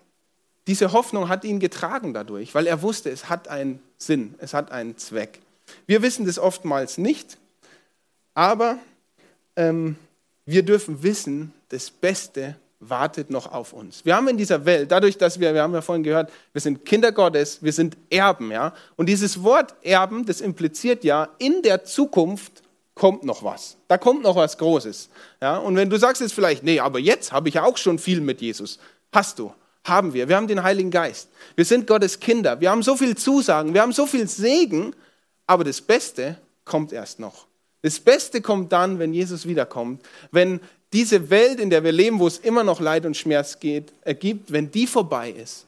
diese 0.68 0.92
Hoffnung 0.92 1.30
hat 1.30 1.44
ihn 1.44 1.60
getragen 1.60 2.14
dadurch, 2.14 2.54
weil 2.56 2.68
er 2.68 2.82
wusste, 2.82 3.10
es 3.10 3.30
hat 3.30 3.48
einen 3.48 3.82
Sinn, 3.98 4.36
es 4.40 4.54
hat 4.54 4.72
einen 4.72 4.98
Zweck. 4.98 5.40
Wir 5.86 6.02
wissen 6.02 6.26
das 6.26 6.40
oftmals 6.40 6.98
nicht, 6.98 7.38
aber 8.34 8.78
ähm, 9.56 9.96
wir 10.46 10.64
dürfen 10.64 11.04
wissen, 11.04 11.54
das 11.70 11.90
Beste 11.90 12.56
wartet 12.90 13.30
noch 13.30 13.52
auf 13.52 13.74
uns. 13.74 14.04
Wir 14.04 14.16
haben 14.16 14.28
in 14.28 14.38
dieser 14.38 14.66
Welt, 14.66 14.92
dadurch, 14.92 15.18
dass 15.18 15.40
wir, 15.40 15.54
wir 15.54 15.62
haben 15.62 15.74
ja 15.74 15.82
vorhin 15.82 16.04
gehört, 16.04 16.32
wir 16.52 16.62
sind 16.62 16.86
Kinder 16.86 17.12
Gottes, 17.12 17.64
wir 17.64 17.72
sind 17.72 17.98
Erben, 18.10 18.52
ja. 18.52 18.74
Und 18.96 19.08
dieses 19.08 19.42
Wort 19.44 19.74
Erben, 19.84 20.26
das 20.26 20.42
impliziert 20.42 21.04
ja, 21.04 21.30
in 21.38 21.62
der 21.62 21.84
Zukunft 21.86 22.62
kommt 22.96 23.24
noch 23.24 23.44
was. 23.44 23.78
Da 23.88 23.98
kommt 23.98 24.24
noch 24.24 24.36
was 24.36 24.58
Großes. 24.58 25.10
Ja? 25.42 25.58
Und 25.58 25.76
wenn 25.76 25.90
du 25.90 25.98
sagst 25.98 26.22
jetzt 26.22 26.34
vielleicht, 26.34 26.64
nee, 26.64 26.80
aber 26.80 27.00
jetzt 27.00 27.32
habe 27.32 27.50
ich 27.50 27.56
ja 27.56 27.64
auch 27.64 27.78
schon 27.78 28.00
viel 28.00 28.22
mit 28.22 28.42
Jesus. 28.42 28.80
Hast 29.12 29.40
du, 29.40 29.54
haben 29.84 30.14
wir. 30.14 30.30
Wir 30.30 30.36
haben 30.36 30.48
den 30.48 30.64
Heiligen 30.64 30.92
Geist. 30.92 31.30
Wir 31.56 31.66
sind 31.66 31.88
Gottes 31.88 32.20
Kinder. 32.20 32.60
Wir 32.62 32.72
haben 32.72 32.84
so 32.84 32.96
viel 32.96 33.16
Zusagen, 33.16 33.74
wir 33.74 33.82
haben 33.82 33.94
so 33.94 34.06
viel 34.06 34.28
Segen, 34.28 34.96
aber 35.48 35.64
das 35.64 35.82
Beste 35.82 36.38
kommt 36.66 36.94
erst 36.94 37.20
noch. 37.20 37.48
Das 37.82 38.00
Beste 38.00 38.42
kommt 38.42 38.72
dann, 38.72 38.98
wenn 38.98 39.14
Jesus 39.14 39.46
wiederkommt, 39.46 40.02
wenn 40.32 40.62
diese 40.94 41.30
Welt, 41.30 41.60
in 41.60 41.70
der 41.70 41.84
wir 41.84 41.92
leben, 41.92 42.20
wo 42.20 42.28
es 42.28 42.38
immer 42.38 42.64
noch 42.64 42.80
Leid 42.80 43.06
und 43.06 43.18
Schmerz 43.18 43.60
geht, 43.60 43.92
ergibt, 44.02 44.52
wenn 44.52 44.72
die 44.72 44.88
vorbei 44.88 45.32
ist. 45.32 45.66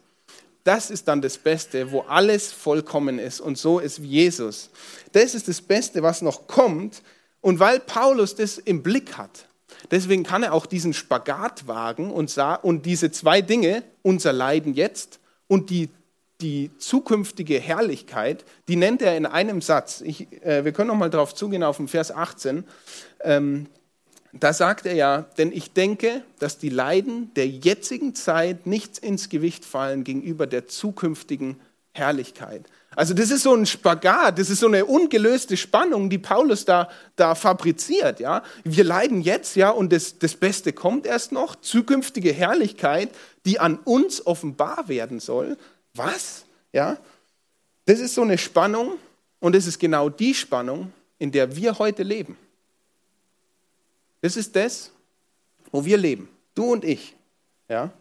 Das 0.64 0.90
ist 0.90 1.08
dann 1.08 1.22
das 1.22 1.38
Beste, 1.38 1.92
wo 1.92 2.02
alles 2.02 2.52
vollkommen 2.52 3.20
ist 3.20 3.42
und 3.42 3.58
so 3.58 3.80
ist 3.80 4.02
wie 4.02 4.08
Jesus. 4.08 4.70
Das 5.12 5.36
ist 5.36 5.48
das 5.48 5.62
Beste, 5.62 6.02
was 6.02 6.22
noch 6.22 6.48
kommt, 6.48 7.02
und 7.46 7.60
weil 7.60 7.80
Paulus 7.80 8.34
das 8.34 8.58
im 8.58 8.82
Blick 8.82 9.20
hat, 9.20 9.48
deswegen 9.92 10.24
kann 10.24 10.42
er 10.42 10.52
auch 10.52 10.66
diesen 10.66 10.96
Spagat 10.96 11.68
wagen 11.68 12.10
und, 12.10 12.36
und 12.64 12.88
diese 12.88 13.12
zwei 13.12 13.42
Dinge, 13.42 13.84
unser 14.02 14.34
Leiden 14.34 14.74
jetzt 14.74 15.20
und 15.46 15.70
die, 15.70 15.90
die 16.42 16.72
zukünftige 16.80 17.60
Herrlichkeit, 17.60 18.46
die 18.68 18.78
nennt 18.78 19.04
er 19.04 19.16
in 19.16 19.28
einem 19.28 19.62
Satz. 19.62 20.02
Ich, 20.02 20.26
äh, 20.44 20.66
wir 20.66 20.72
können 20.72 20.88
noch 20.88 20.96
mal 20.96 21.12
darauf 21.12 21.36
zugehen, 21.36 21.62
auf 21.62 21.78
den 21.78 21.88
Vers 21.88 22.10
18. 22.12 22.64
Ähm, 23.20 23.68
da 24.34 24.52
sagt 24.52 24.88
er 24.88 24.96
ja, 24.96 25.22
denn 25.38 25.52
ich 25.52 25.72
denke, 25.72 26.24
dass 26.40 26.58
die 26.58 26.70
Leiden 26.70 27.32
der 27.36 27.48
jetzigen 27.48 28.16
Zeit 28.16 28.66
nichts 28.66 28.98
ins 28.98 29.30
Gewicht 29.30 29.66
fallen 29.66 30.04
gegenüber 30.04 30.48
der 30.48 30.66
zukünftigen 30.66 31.58
Herrlichkeit. 31.94 32.66
Also 32.96 33.14
das 33.14 33.32
ist 33.32 33.44
so 33.44 33.54
ein 33.54 33.66
Spagat, 33.66 34.40
das 34.40 34.50
ist 34.50 34.60
so 34.60 34.68
eine 34.68 34.86
ungelöste 34.86 35.58
Spannung, 35.58 36.10
die 36.10 36.18
Paulus 36.18 36.66
da, 36.66 36.90
da 37.16 37.36
fabriziert. 37.36 38.20
Ja? 38.20 38.44
Wir 38.64 38.84
leiden 38.84 39.22
jetzt, 39.22 39.56
ja, 39.56 39.70
und 39.70 39.92
das, 39.92 40.18
das 40.18 40.36
Beste 40.36 40.72
kommt 40.72 41.06
erst 41.06 41.32
noch, 41.32 41.56
zukünftige 41.56 42.32
Herrlichkeit, 42.32 43.10
die 43.46 43.60
an 43.60 43.78
uns 43.80 44.26
offenbar 44.26 44.88
werden 44.88 45.20
soll. 45.20 45.58
Was? 45.94 46.46
Ja? 46.72 46.98
Das 47.86 48.00
ist 48.00 48.16
so 48.16 48.22
eine 48.22 48.38
Spannung 48.38 48.94
und 49.40 49.56
das 49.56 49.68
ist 49.68 49.80
genau 49.80 50.10
die 50.10 50.34
Spannung, 50.34 50.92
in 51.20 51.32
der 51.32 51.56
wir 51.56 51.78
heute 51.78 52.04
leben. 52.04 52.38
Das 54.22 54.38
ist 54.38 54.56
das, 54.56 54.92
wo 55.72 55.84
wir 55.84 55.98
leben, 55.98 56.30
du 56.56 56.72
und 56.72 56.86
ich. 56.86 57.16
Ja? 57.68 57.92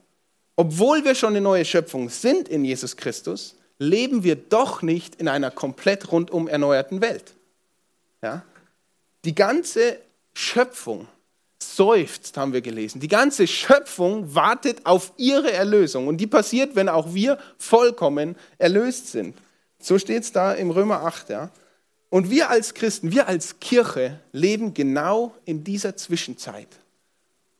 Obwohl 0.57 1.05
wir 1.05 1.15
schon 1.15 1.31
eine 1.31 1.41
neue 1.41 1.65
Schöpfung 1.65 2.09
sind 2.09 2.49
in 2.49 2.65
Jesus 2.65 2.97
Christus, 2.97 3.57
leben 3.79 4.23
wir 4.23 4.37
doch 4.37 4.83
nicht 4.83 5.17
in 5.17 5.29
einer 5.29 5.51
komplett 5.51 6.11
rundum 6.13 6.49
erneuerten 6.49 7.01
Welt. 7.01 7.35
Ja? 8.23 8.45
Die 9.25 9.35
ganze 9.35 9.99
Schöpfung 10.35 11.09
seufzt, 11.59 12.37
haben 12.37 12.53
wir 12.53 12.61
gelesen. 12.61 13.01
Die 13.01 13.09
ganze 13.09 13.47
Schöpfung 13.47 14.35
wartet 14.35 14.85
auf 14.85 15.13
ihre 15.17 15.53
Erlösung. 15.53 16.09
Und 16.09 16.19
die 16.19 16.27
passiert, 16.27 16.77
wenn 16.77 16.89
auch 16.89 17.15
wir 17.15 17.39
vollkommen 17.59 18.37
erlöst 18.59 19.09
sind. 19.09 19.37
So 19.79 19.99
steht 19.99 20.23
es 20.23 20.33
da 20.33 20.53
im 20.53 20.71
Römer 20.71 21.03
8. 21.03 21.31
Ja? 21.31 21.51
Und 22.11 22.31
wir 22.31 22.51
als 22.51 22.75
Christen, 22.75 23.13
wir 23.13 23.29
als 23.29 23.61
Kirche 23.61 24.21
leben 24.33 24.75
genau 24.75 25.35
in 25.45 25.65
dieser 25.65 25.97
Zwischenzeit, 25.97 26.69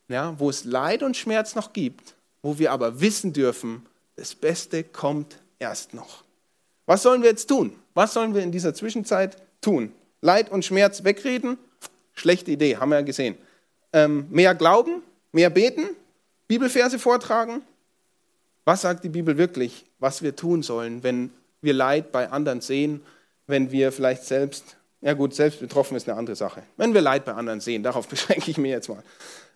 ja, 0.07 0.39
wo 0.39 0.49
es 0.49 0.63
Leid 0.63 1.03
und 1.03 1.17
Schmerz 1.17 1.55
noch 1.55 1.73
gibt, 1.73 2.15
wo 2.41 2.57
wir 2.57 2.71
aber 2.71 3.01
wissen 3.01 3.33
dürfen, 3.33 3.85
das 4.15 4.33
Beste 4.33 4.83
kommt 4.83 5.39
erst 5.59 5.93
noch. 5.93 6.23
Was 6.85 7.03
sollen 7.03 7.21
wir 7.21 7.29
jetzt 7.29 7.47
tun? 7.47 7.75
Was 7.93 8.13
sollen 8.13 8.33
wir 8.35 8.43
in 8.43 8.51
dieser 8.51 8.73
Zwischenzeit 8.73 9.37
tun? 9.61 9.91
Leid 10.21 10.51
und 10.51 10.65
Schmerz 10.65 11.03
wegreden? 11.03 11.57
Schlechte 12.13 12.51
Idee, 12.51 12.77
haben 12.77 12.89
wir 12.89 12.99
ja 12.99 13.01
gesehen. 13.01 13.37
Ähm, 13.93 14.27
mehr 14.29 14.55
glauben, 14.55 15.01
mehr 15.31 15.49
beten, 15.49 15.83
Bibelverse 16.47 16.99
vortragen. 16.99 17.61
Was 18.65 18.81
sagt 18.81 19.03
die 19.03 19.09
Bibel 19.09 19.37
wirklich, 19.37 19.85
was 19.99 20.21
wir 20.21 20.35
tun 20.35 20.63
sollen, 20.63 21.03
wenn 21.03 21.31
wir 21.61 21.73
Leid 21.73 22.11
bei 22.11 22.29
anderen 22.31 22.61
sehen, 22.61 23.01
wenn 23.47 23.71
wir 23.71 23.91
vielleicht 23.91 24.23
selbst, 24.23 24.77
ja 25.01 25.13
gut, 25.13 25.35
selbst 25.35 25.59
betroffen 25.59 25.95
ist 25.95 26.07
eine 26.09 26.17
andere 26.17 26.35
Sache. 26.35 26.63
Wenn 26.77 26.93
wir 26.93 27.01
Leid 27.01 27.25
bei 27.25 27.33
anderen 27.33 27.61
sehen, 27.61 27.83
darauf 27.83 28.07
beschränke 28.09 28.49
ich 28.49 28.57
mich 28.57 28.71
jetzt 28.71 28.89
mal. 28.89 29.03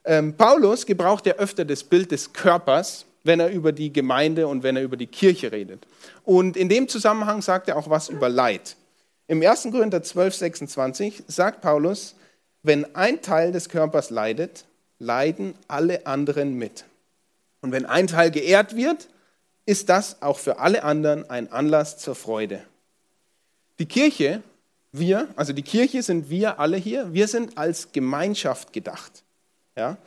Ähm, 0.06 0.36
Paulus 0.36 0.86
gebraucht 0.86 1.26
ja 1.26 1.34
öfter 1.36 1.66
das 1.66 1.84
Bild 1.84 2.12
des 2.12 2.34
Körpers, 2.34 3.06
wenn 3.24 3.40
er 3.40 3.50
über 3.50 3.72
die 3.72 3.92
Gemeinde 3.92 4.48
und 4.48 4.64
wenn 4.64 4.76
er 4.76 4.84
über 4.84 4.98
die 4.98 5.08
Kirche 5.08 5.52
redet. 5.52 5.86
Und 6.24 6.58
in 6.58 6.70
dem 6.70 6.88
Zusammenhang 6.88 7.42
sagt 7.42 7.68
er 7.68 7.78
auch 7.78 7.90
was 7.90 8.10
über 8.10 8.30
Leid. 8.30 8.76
Im 9.28 9.42
1. 9.42 9.70
Korinther 9.72 10.02
12, 10.02 10.36
26 10.36 11.24
sagt 11.28 11.62
Paulus, 11.62 12.16
wenn 12.64 12.96
ein 12.96 13.22
Teil 13.22 13.52
des 13.52 13.70
Körpers 13.70 14.10
leidet, 14.10 14.66
leiden 14.98 15.54
alle 15.68 16.06
anderen 16.06 16.56
mit. 16.56 16.86
Und 17.62 17.72
wenn 17.72 17.86
ein 17.86 18.08
Teil 18.08 18.32
geehrt 18.32 18.76
wird, 18.76 19.08
ist 19.66 19.90
das 19.90 20.22
auch 20.22 20.40
für 20.40 20.60
alle 20.60 20.84
anderen 20.84 21.30
ein 21.30 21.52
Anlass 21.52 21.98
zur 21.98 22.16
Freude. 22.16 22.64
Die 23.78 23.86
Kirche, 23.86 24.42
wir, 24.92 25.28
also 25.36 25.54
die 25.54 25.62
Kirche 25.62 26.02
sind 26.02 26.30
wir 26.30 26.60
alle 26.60 26.78
hier, 26.78 27.14
wir 27.14 27.28
sind 27.28 27.58
als 27.58 27.92
Gemeinschaft 27.92 28.74
gedacht. 28.74 29.24
Ja? 29.76 29.98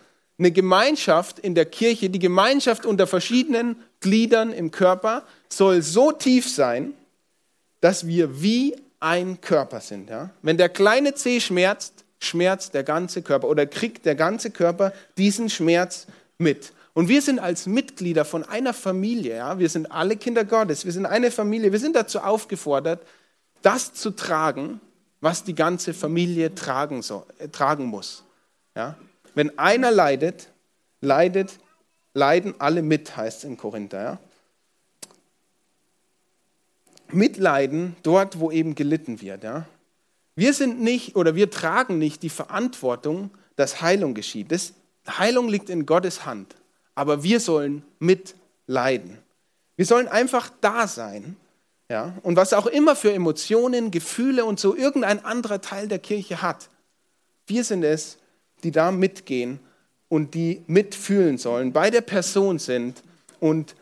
Eine 0.42 0.50
Gemeinschaft 0.50 1.38
in 1.38 1.54
der 1.54 1.66
Kirche, 1.66 2.10
die 2.10 2.18
Gemeinschaft 2.18 2.84
unter 2.84 3.06
verschiedenen 3.06 3.76
Gliedern 4.00 4.52
im 4.52 4.72
Körper 4.72 5.22
soll 5.48 5.82
so 5.82 6.10
tief 6.10 6.52
sein, 6.52 6.94
dass 7.80 8.08
wir 8.08 8.42
wie 8.42 8.74
ein 8.98 9.40
Körper 9.40 9.80
sind. 9.80 10.10
Ja? 10.10 10.30
Wenn 10.42 10.56
der 10.56 10.68
kleine 10.68 11.14
Zeh 11.14 11.38
schmerzt, 11.38 12.04
schmerzt 12.18 12.74
der 12.74 12.82
ganze 12.82 13.22
Körper 13.22 13.46
oder 13.46 13.66
kriegt 13.66 14.04
der 14.04 14.16
ganze 14.16 14.50
Körper 14.50 14.92
diesen 15.16 15.48
Schmerz 15.48 16.08
mit. 16.38 16.72
Und 16.92 17.06
wir 17.06 17.22
sind 17.22 17.38
als 17.38 17.66
Mitglieder 17.66 18.24
von 18.24 18.42
einer 18.42 18.74
Familie, 18.74 19.36
ja, 19.36 19.60
wir 19.60 19.68
sind 19.68 19.92
alle 19.92 20.16
Kinder 20.16 20.44
Gottes, 20.44 20.84
wir 20.84 20.90
sind 20.90 21.06
eine 21.06 21.30
Familie, 21.30 21.70
wir 21.70 21.78
sind 21.78 21.94
dazu 21.94 22.18
aufgefordert, 22.18 23.00
das 23.62 23.92
zu 23.92 24.10
tragen, 24.10 24.80
was 25.20 25.44
die 25.44 25.54
ganze 25.54 25.94
Familie 25.94 26.52
tragen, 26.52 27.00
so, 27.00 27.26
äh, 27.38 27.46
tragen 27.46 27.86
muss. 27.86 28.24
Ja? 28.74 28.96
Wenn 29.34 29.58
einer 29.58 29.90
leidet, 29.90 30.48
leidet, 31.00 31.58
leiden 32.14 32.54
alle 32.58 32.82
mit, 32.82 33.16
heißt 33.16 33.38
es 33.38 33.44
in 33.44 33.56
Korinther. 33.56 34.02
Ja? 34.02 34.18
Mitleiden 37.10 37.96
dort, 38.02 38.40
wo 38.40 38.50
eben 38.50 38.74
gelitten 38.74 39.20
wird. 39.20 39.44
Ja? 39.44 39.66
Wir 40.34 40.54
sind 40.54 40.80
nicht 40.80 41.16
oder 41.16 41.34
wir 41.34 41.50
tragen 41.50 41.98
nicht 41.98 42.22
die 42.22 42.30
Verantwortung, 42.30 43.30
dass 43.56 43.82
Heilung 43.82 44.14
geschieht. 44.14 44.50
Das, 44.50 44.74
Heilung 45.08 45.48
liegt 45.48 45.68
in 45.68 45.84
Gottes 45.84 46.24
Hand, 46.24 46.54
aber 46.94 47.22
wir 47.22 47.40
sollen 47.40 47.84
mitleiden. 47.98 49.18
Wir 49.76 49.86
sollen 49.86 50.08
einfach 50.08 50.50
da 50.60 50.86
sein. 50.86 51.36
Ja? 51.88 52.14
Und 52.22 52.36
was 52.36 52.52
auch 52.52 52.66
immer 52.66 52.96
für 52.96 53.12
Emotionen, 53.12 53.90
Gefühle 53.90 54.44
und 54.44 54.60
so 54.60 54.76
irgendein 54.76 55.24
anderer 55.24 55.60
Teil 55.60 55.88
der 55.88 55.98
Kirche 55.98 56.40
hat, 56.40 56.68
wir 57.46 57.64
sind 57.64 57.82
es, 57.82 58.18
die 58.62 58.70
da 58.70 58.90
mitgehen 58.90 59.60
und 60.08 60.34
die 60.34 60.62
mitfühlen 60.66 61.38
sollen, 61.38 61.72
bei 61.72 61.90
der 61.90 62.02
Person 62.02 62.58
sind 62.58 63.02
und, 63.40 63.74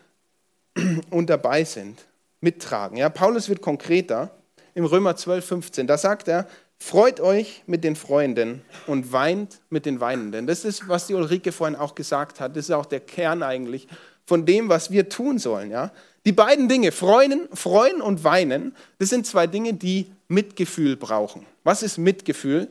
und 1.11 1.29
dabei 1.29 1.65
sind, 1.65 2.07
mittragen. 2.41 2.97
Ja, 2.97 3.09
Paulus 3.09 3.49
wird 3.49 3.61
konkreter 3.61 4.31
im 4.75 4.85
Römer 4.85 5.17
12, 5.17 5.45
15. 5.45 5.87
Da 5.87 5.99
sagt 5.99 6.29
er, 6.29 6.47
freut 6.79 7.21
euch 7.21 7.63
mit 7.67 7.85
den 7.85 7.97
Freunden 7.97 8.63
und 8.87 9.13
weint 9.13 9.61
mit 9.69 9.87
den 9.87 10.01
Weinenden. 10.01 10.47
Das 10.47 10.65
ist, 10.65 10.89
was 10.89 11.07
die 11.07 11.15
Ulrike 11.15 11.53
vorhin 11.53 11.77
auch 11.77 11.95
gesagt 11.95 12.41
hat. 12.41 12.57
Das 12.57 12.65
ist 12.65 12.71
auch 12.71 12.87
der 12.87 13.01
Kern 13.01 13.43
eigentlich 13.43 13.87
von 14.27 14.47
dem, 14.47 14.69
was 14.69 14.91
wir 14.91 15.09
tun 15.09 15.39
sollen. 15.39 15.71
Ja? 15.71 15.93
Die 16.25 16.33
beiden 16.33 16.69
Dinge, 16.69 16.93
freuen, 16.93 17.49
freuen 17.53 18.01
und 18.01 18.25
weinen, 18.25 18.75
das 18.99 19.09
sind 19.09 19.27
zwei 19.27 19.47
Dinge, 19.47 19.75
die 19.75 20.11
Mitgefühl 20.29 20.97
brauchen. 20.97 21.45
Was 21.65 21.83
ist 21.83 21.99
Mitgefühl? 21.99 22.69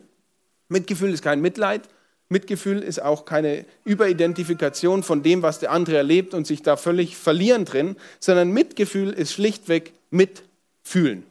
Mitgefühl 0.69 1.13
ist 1.13 1.23
kein 1.23 1.41
Mitleid, 1.41 1.81
Mitgefühl 2.29 2.83
ist 2.83 3.01
auch 3.01 3.25
keine 3.25 3.65
Überidentifikation 3.85 5.01
von 5.01 5.23
dem, 5.23 5.41
was 5.41 5.59
der 5.59 5.71
andere 5.71 5.97
erlebt 5.97 6.35
und 6.35 6.45
sich 6.45 6.61
da 6.61 6.77
völlig 6.77 7.17
verlieren 7.17 7.65
drin, 7.65 7.95
sondern 8.19 8.51
Mitgefühl 8.51 9.11
ist 9.11 9.33
schlichtweg 9.33 9.93
mitfühlen. 10.11 11.23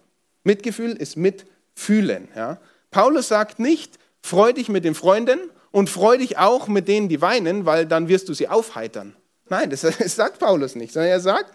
Mitgefühl 0.42 0.92
ist 0.92 1.16
mitfühlen. 1.16 2.28
Ja? 2.34 2.58
Paulus 2.90 3.28
sagt 3.28 3.60
nicht, 3.60 3.98
freu 4.22 4.52
dich 4.52 4.68
mit 4.68 4.84
den 4.84 4.96
Freunden 4.96 5.38
und 5.70 5.88
freu 5.88 6.18
dich 6.18 6.36
auch 6.36 6.66
mit 6.66 6.88
denen, 6.88 7.08
die 7.08 7.20
weinen, 7.20 7.64
weil 7.64 7.86
dann 7.86 8.08
wirst 8.08 8.28
du 8.28 8.34
sie 8.34 8.48
aufheitern. 8.48 9.14
Nein, 9.48 9.70
das, 9.70 9.82
sagt 10.14 10.40
Paulus 10.40 10.74
nicht, 10.74 10.92
sondern 10.92 11.12
er 11.12 11.20
sagt, 11.20 11.52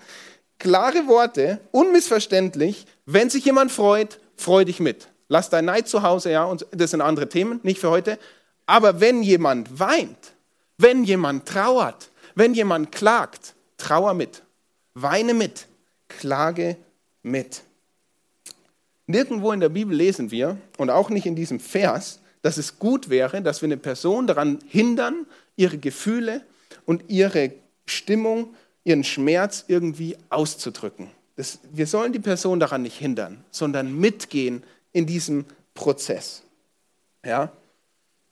klare 0.57 1.07
Worte, 1.07 1.59
unmissverständlich, 1.71 2.85
wenn 3.05 3.29
sich 3.29 3.43
jemand 3.43 3.71
freut, 3.71 4.19
freu 4.37 4.63
dich 4.63 4.79
mit. 4.79 5.09
Lass 5.27 5.49
dein 5.49 5.65
Neid 5.65 5.87
zu 5.87 6.03
Hause, 6.03 6.31
ja, 6.31 6.45
und 6.45 6.65
das 6.71 6.91
sind 6.91 7.01
andere 7.01 7.27
Themen, 7.27 7.59
nicht 7.63 7.79
für 7.79 7.89
heute. 7.89 8.17
Aber 8.65 8.99
wenn 8.99 9.23
jemand 9.23 9.79
weint, 9.79 10.33
wenn 10.77 11.03
jemand 11.03 11.47
trauert, 11.47 12.11
wenn 12.35 12.53
jemand 12.53 12.91
klagt, 12.91 13.55
trauer 13.77 14.13
mit, 14.13 14.43
weine 14.93 15.33
mit, 15.33 15.67
klage 16.07 16.77
mit. 17.21 17.63
Nirgendwo 19.05 19.51
in 19.51 19.59
der 19.59 19.69
Bibel 19.69 19.95
lesen 19.95 20.31
wir, 20.31 20.57
und 20.77 20.89
auch 20.89 21.09
nicht 21.09 21.25
in 21.25 21.35
diesem 21.35 21.59
Vers, 21.59 22.19
dass 22.41 22.57
es 22.57 22.79
gut 22.79 23.09
wäre, 23.09 23.41
dass 23.41 23.61
wir 23.61 23.67
eine 23.67 23.77
Person 23.77 24.27
daran 24.27 24.59
hindern, 24.67 25.25
ihre 25.55 25.77
Gefühle 25.77 26.41
und 26.85 27.09
ihre 27.09 27.53
Stimmung, 27.85 28.55
ihren 28.83 29.03
Schmerz 29.03 29.65
irgendwie 29.67 30.17
auszudrücken. 30.29 31.09
Das, 31.35 31.59
wir 31.71 31.87
sollen 31.87 32.13
die 32.13 32.19
Person 32.19 32.59
daran 32.59 32.83
nicht 32.83 32.97
hindern, 32.97 33.43
sondern 33.51 33.97
mitgehen 33.97 34.63
in 34.91 35.05
diesem 35.05 35.45
Prozess. 35.73 36.43
Ja? 37.25 37.51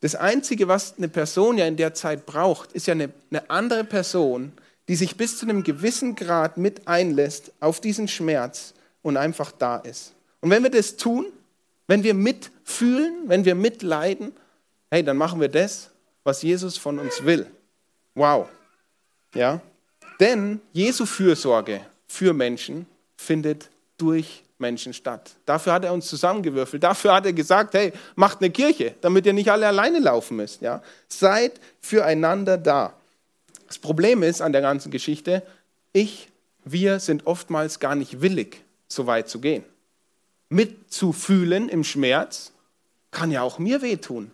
Das 0.01 0.15
Einzige, 0.15 0.67
was 0.67 0.97
eine 0.97 1.07
Person 1.07 1.57
ja 1.57 1.65
in 1.65 1.77
der 1.77 1.93
Zeit 1.93 2.25
braucht, 2.25 2.73
ist 2.73 2.87
ja 2.87 2.93
eine, 2.93 3.09
eine 3.29 3.49
andere 3.49 3.83
Person, 3.83 4.51
die 4.87 4.95
sich 4.95 5.15
bis 5.15 5.37
zu 5.37 5.45
einem 5.45 5.63
gewissen 5.63 6.15
Grad 6.15 6.57
mit 6.57 6.87
einlässt 6.87 7.51
auf 7.59 7.79
diesen 7.79 8.07
Schmerz 8.07 8.73
und 9.03 9.15
einfach 9.15 9.51
da 9.51 9.77
ist. 9.77 10.13
Und 10.41 10.49
wenn 10.49 10.63
wir 10.63 10.71
das 10.71 10.97
tun, 10.97 11.27
wenn 11.87 12.03
wir 12.03 12.13
mitfühlen, 12.13 13.13
wenn 13.27 13.45
wir 13.45 13.55
mitleiden, 13.55 14.33
hey, 14.89 15.03
dann 15.03 15.17
machen 15.17 15.39
wir 15.39 15.49
das, 15.49 15.91
was 16.23 16.41
Jesus 16.41 16.77
von 16.77 16.99
uns 16.99 17.23
will. 17.23 17.45
Wow. 18.15 18.47
Ja? 19.35 19.61
Denn 20.19 20.61
Jesu 20.73 21.05
Fürsorge 21.05 21.81
für 22.07 22.33
Menschen 22.33 22.85
findet 23.17 23.69
durch 23.97 24.43
Menschen 24.62 24.93
statt. 24.93 25.32
Dafür 25.45 25.74
hat 25.74 25.84
er 25.84 25.93
uns 25.93 26.08
zusammengewürfelt. 26.08 26.82
Dafür 26.82 27.13
hat 27.13 27.26
er 27.26 27.34
gesagt, 27.34 27.74
hey, 27.74 27.91
macht 28.15 28.39
eine 28.39 28.50
Kirche, 28.50 28.95
damit 29.02 29.26
ihr 29.26 29.34
nicht 29.34 29.52
alle 29.52 29.67
alleine 29.67 30.00
laufen 30.00 30.38
müsst. 30.38 30.62
Ja? 30.62 30.82
Seid 31.10 31.60
füreinander 31.82 32.58
da. 32.58 32.93
Das 33.67 33.78
Problem 33.78 34.24
ist 34.24 34.41
an 34.41 34.54
der 34.54 34.62
ganzen 34.62 34.91
Geschichte, 34.91 35.43
ich, 35.91 36.30
wir 36.63 37.00
sind 37.00 37.28
oftmals 37.28 37.80
gar 37.80 37.95
nicht 37.95 38.21
willig, 38.21 38.63
so 38.88 39.08
weit 39.08 39.28
zu 39.28 39.41
gehen. 39.41 39.63
Mitzufühlen 40.50 41.69
im 41.69 41.84
Schmerz 41.84 42.52
kann 43.12 43.32
ja 43.32 43.41
auch 43.41 43.60
mir 43.60 43.82
wehtun. 43.82 44.32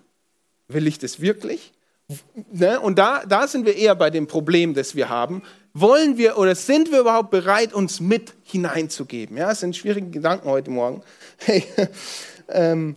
Will 0.68 0.88
ich 0.88 1.00
das 1.00 1.22
wirklich? 1.22 1.72
Ne? 2.52 2.80
Und 2.80 2.98
da, 2.98 3.26
da 3.26 3.48
sind 3.48 3.65
wir 3.65 3.76
eher 3.76 3.93
bei 3.96 4.10
dem 4.10 4.28
Problem, 4.28 4.74
das 4.74 4.96
wir 4.96 5.10
haben. 5.10 5.43
Wollen 5.74 6.17
wir 6.17 6.38
oder 6.38 6.56
sind 6.56 6.91
wir 6.91 7.02
überhaupt 7.02 7.32
bereit, 7.32 7.74
uns 7.74 8.00
mit 8.00 8.34
hineinzugeben? 8.43 9.38
Ja, 9.38 9.50
das 9.50 9.60
sind 9.60 9.76
schwierige 9.76 10.10
Gedanken 10.10 10.50
heute 10.50 10.72
Morgen. 10.72 11.04
Hey, 11.39 11.63
ähm, 12.50 12.96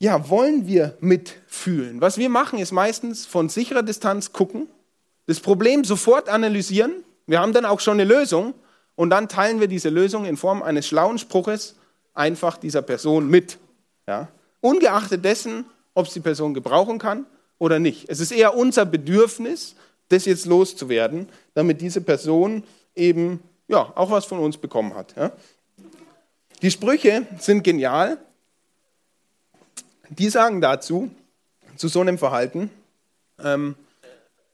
ja, 0.00 0.28
wollen 0.28 0.66
wir 0.66 0.96
mitfühlen? 0.98 2.00
Was 2.00 2.18
wir 2.18 2.28
machen, 2.28 2.58
ist 2.58 2.72
meistens 2.72 3.24
von 3.24 3.48
sicherer 3.48 3.84
Distanz 3.84 4.32
gucken, 4.32 4.68
das 5.26 5.38
Problem 5.38 5.84
sofort 5.84 6.28
analysieren. 6.28 7.04
Wir 7.26 7.40
haben 7.40 7.52
dann 7.52 7.64
auch 7.64 7.78
schon 7.78 8.00
eine 8.00 8.04
Lösung 8.04 8.54
und 8.96 9.10
dann 9.10 9.28
teilen 9.28 9.60
wir 9.60 9.68
diese 9.68 9.90
Lösung 9.90 10.24
in 10.24 10.36
Form 10.36 10.62
eines 10.62 10.88
schlauen 10.88 11.18
Spruches 11.18 11.76
einfach 12.14 12.56
dieser 12.56 12.82
Person 12.82 13.30
mit. 13.30 13.58
Ja? 14.08 14.26
Ungeachtet 14.60 15.24
dessen, 15.24 15.66
ob 15.94 16.06
es 16.06 16.14
die 16.14 16.20
Person 16.20 16.52
gebrauchen 16.52 16.98
kann 16.98 17.26
oder 17.58 17.78
nicht. 17.78 18.08
Es 18.08 18.20
ist 18.20 18.32
eher 18.32 18.56
unser 18.56 18.84
Bedürfnis, 18.84 19.74
das 20.08 20.24
jetzt 20.24 20.46
loszuwerden, 20.46 21.28
damit 21.54 21.80
diese 21.80 22.00
Person 22.00 22.62
eben 22.94 23.40
ja, 23.68 23.92
auch 23.94 24.10
was 24.10 24.24
von 24.24 24.38
uns 24.38 24.56
bekommen 24.56 24.94
hat. 24.94 25.16
Ja? 25.16 25.32
Die 26.62 26.70
Sprüche 26.70 27.26
sind 27.38 27.62
genial. 27.62 28.18
Die 30.08 30.28
sagen 30.28 30.60
dazu, 30.60 31.10
zu 31.76 31.88
so 31.88 32.00
einem 32.00 32.18
Verhalten, 32.18 32.70
ähm, 33.42 33.74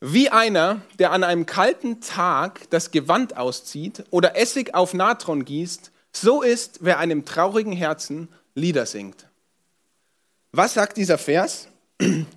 wie 0.00 0.30
einer, 0.30 0.80
der 0.98 1.12
an 1.12 1.22
einem 1.22 1.46
kalten 1.46 2.00
Tag 2.00 2.68
das 2.70 2.90
Gewand 2.90 3.36
auszieht 3.36 4.04
oder 4.10 4.36
Essig 4.36 4.74
auf 4.74 4.94
Natron 4.94 5.44
gießt, 5.44 5.92
so 6.10 6.42
ist, 6.42 6.78
wer 6.80 6.98
einem 6.98 7.24
traurigen 7.24 7.72
Herzen 7.72 8.28
Lieder 8.54 8.84
singt. 8.84 9.26
Was 10.50 10.74
sagt 10.74 10.96
dieser 10.96 11.18
Vers? 11.18 11.68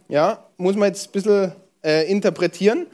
Ja, 0.07 0.45
muss 0.57 0.75
man 0.75 0.89
jetzt 0.89 1.09
ein 1.09 1.11
bisschen 1.11 1.51
äh, 1.83 2.09
interpretieren. 2.09 2.87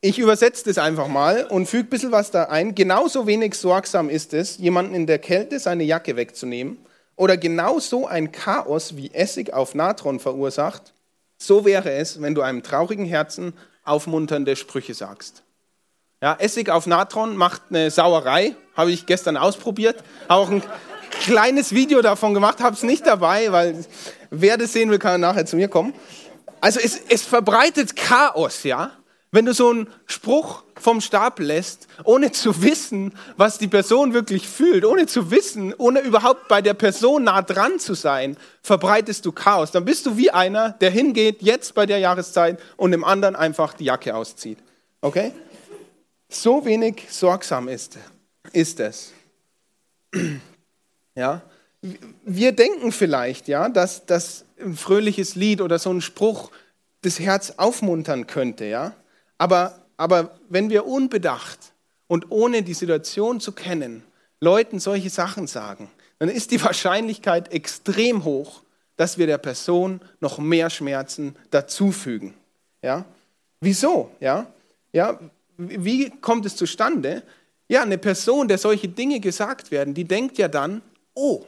Ich 0.00 0.18
übersetze 0.18 0.64
das 0.66 0.78
einfach 0.78 1.08
mal 1.08 1.44
und 1.46 1.66
füge 1.66 1.84
ein 1.84 1.90
bisschen 1.90 2.12
was 2.12 2.30
da 2.30 2.44
ein. 2.44 2.74
Genauso 2.74 3.26
wenig 3.26 3.54
sorgsam 3.54 4.10
ist 4.10 4.34
es, 4.34 4.58
jemanden 4.58 4.94
in 4.94 5.06
der 5.06 5.18
Kälte 5.18 5.58
seine 5.58 5.84
Jacke 5.84 6.16
wegzunehmen 6.16 6.78
oder 7.16 7.36
genauso 7.36 8.06
ein 8.06 8.32
Chaos 8.32 8.96
wie 8.96 9.12
Essig 9.12 9.52
auf 9.52 9.74
Natron 9.74 10.20
verursacht, 10.20 10.92
so 11.38 11.64
wäre 11.64 11.92
es, 11.92 12.20
wenn 12.20 12.34
du 12.34 12.42
einem 12.42 12.62
traurigen 12.62 13.06
Herzen 13.06 13.54
aufmunternde 13.84 14.56
Sprüche 14.56 14.94
sagst. 14.94 15.42
Ja, 16.22 16.34
Essig 16.38 16.70
auf 16.70 16.86
Natron 16.86 17.36
macht 17.36 17.62
eine 17.70 17.90
Sauerei, 17.90 18.56
habe 18.74 18.90
ich 18.90 19.06
gestern 19.06 19.36
ausprobiert, 19.36 20.02
auch 20.28 20.50
ein 20.50 20.62
kleines 21.20 21.74
Video 21.74 22.02
davon 22.02 22.34
gemacht, 22.34 22.60
habe 22.60 22.76
es 22.76 22.82
nicht 22.82 23.06
dabei, 23.06 23.52
weil 23.52 23.84
wer 24.30 24.56
das 24.56 24.72
sehen 24.72 24.90
will, 24.90 24.98
kann 24.98 25.20
nachher 25.20 25.46
zu 25.46 25.56
mir 25.56 25.68
kommen. 25.68 25.94
Also 26.60 26.80
es, 26.80 27.00
es 27.08 27.22
verbreitet 27.22 27.96
Chaos, 27.96 28.62
ja. 28.62 28.92
Wenn 29.30 29.46
du 29.46 29.52
so 29.52 29.68
einen 29.68 29.88
Spruch 30.06 30.62
vom 30.76 31.00
Stab 31.00 31.40
lässt, 31.40 31.88
ohne 32.04 32.30
zu 32.30 32.62
wissen, 32.62 33.12
was 33.36 33.58
die 33.58 33.66
Person 33.66 34.14
wirklich 34.14 34.48
fühlt, 34.48 34.84
ohne 34.84 35.06
zu 35.06 35.32
wissen, 35.32 35.74
ohne 35.76 36.00
überhaupt 36.00 36.46
bei 36.46 36.62
der 36.62 36.74
Person 36.74 37.24
nah 37.24 37.42
dran 37.42 37.80
zu 37.80 37.94
sein, 37.94 38.36
verbreitest 38.62 39.26
du 39.26 39.32
Chaos. 39.32 39.72
Dann 39.72 39.84
bist 39.84 40.06
du 40.06 40.16
wie 40.16 40.30
einer, 40.30 40.70
der 40.70 40.90
hingeht 40.90 41.42
jetzt 41.42 41.74
bei 41.74 41.84
der 41.84 41.98
Jahreszeit 41.98 42.60
und 42.76 42.92
dem 42.92 43.02
anderen 43.02 43.34
einfach 43.34 43.74
die 43.74 43.86
Jacke 43.86 44.14
auszieht. 44.14 44.58
Okay? 45.00 45.32
So 46.28 46.64
wenig 46.64 47.02
sorgsam 47.10 47.66
ist, 47.66 47.98
ist 48.52 48.78
es. 48.78 49.12
Ja? 51.14 51.42
Wir 52.24 52.52
denken 52.52 52.92
vielleicht, 52.92 53.48
ja, 53.48 53.68
dass, 53.68 54.06
dass 54.06 54.44
ein 54.60 54.76
fröhliches 54.76 55.34
Lied 55.34 55.60
oder 55.60 55.78
so 55.78 55.90
ein 55.90 56.00
Spruch 56.00 56.50
das 57.02 57.20
Herz 57.20 57.54
aufmuntern 57.58 58.26
könnte, 58.26 58.64
ja. 58.64 58.94
Aber, 59.36 59.82
aber 59.96 60.38
wenn 60.48 60.70
wir 60.70 60.86
unbedacht 60.86 61.58
und 62.06 62.30
ohne 62.30 62.62
die 62.62 62.74
Situation 62.74 63.40
zu 63.40 63.52
kennen, 63.52 64.02
Leuten 64.40 64.80
solche 64.80 65.10
Sachen 65.10 65.46
sagen, 65.46 65.90
dann 66.18 66.28
ist 66.28 66.50
die 66.50 66.62
Wahrscheinlichkeit 66.62 67.52
extrem 67.52 68.24
hoch, 68.24 68.62
dass 68.96 69.18
wir 69.18 69.26
der 69.26 69.38
Person 69.38 70.00
noch 70.20 70.38
mehr 70.38 70.70
Schmerzen 70.70 71.36
dazufügen. 71.50 72.34
Ja? 72.82 73.04
Wieso? 73.60 74.10
Ja? 74.20 74.46
Ja, 74.92 75.18
wie 75.56 76.10
kommt 76.10 76.46
es 76.46 76.56
zustande? 76.56 77.22
Ja, 77.68 77.82
eine 77.82 77.98
Person, 77.98 78.46
der 78.46 78.58
solche 78.58 78.88
Dinge 78.88 79.20
gesagt 79.20 79.70
werden, 79.70 79.94
die 79.94 80.04
denkt 80.04 80.38
ja 80.38 80.48
dann, 80.48 80.82
oh, 81.14 81.44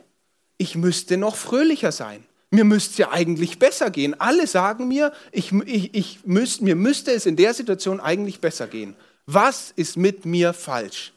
ich 0.59 0.77
müsste 0.77 1.17
noch 1.17 1.37
fröhlicher 1.37 1.93
sein. 1.93 2.25
Mir 2.51 2.65
müsste 2.65 2.91
es 2.93 2.99
ja 2.99 3.11
eigentlich 3.11 3.59
besser 3.59 3.91
gehen. 3.91 4.19
Alle 4.21 4.47
sagen 4.47 4.89
mir, 4.89 5.13
ich, 5.33 5.53
ich, 5.53 5.95
ich 5.95 6.21
müsst, 6.25 6.63
mir 6.63 6.77
müsste 6.77 7.13
es 7.13 7.27
in 7.27 7.37
der 7.37 7.53
Situation 7.53 8.01
eigentlich 8.01 8.41
besser 8.41 8.67
gehen. 8.67 8.97
Was 9.27 9.73
ist 9.75 9.97
mit 9.97 10.25
mir 10.25 10.53
falsch? 10.53 11.13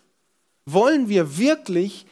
Wollen 0.66 1.08
wir 1.08 1.38
wirklich 1.38 2.06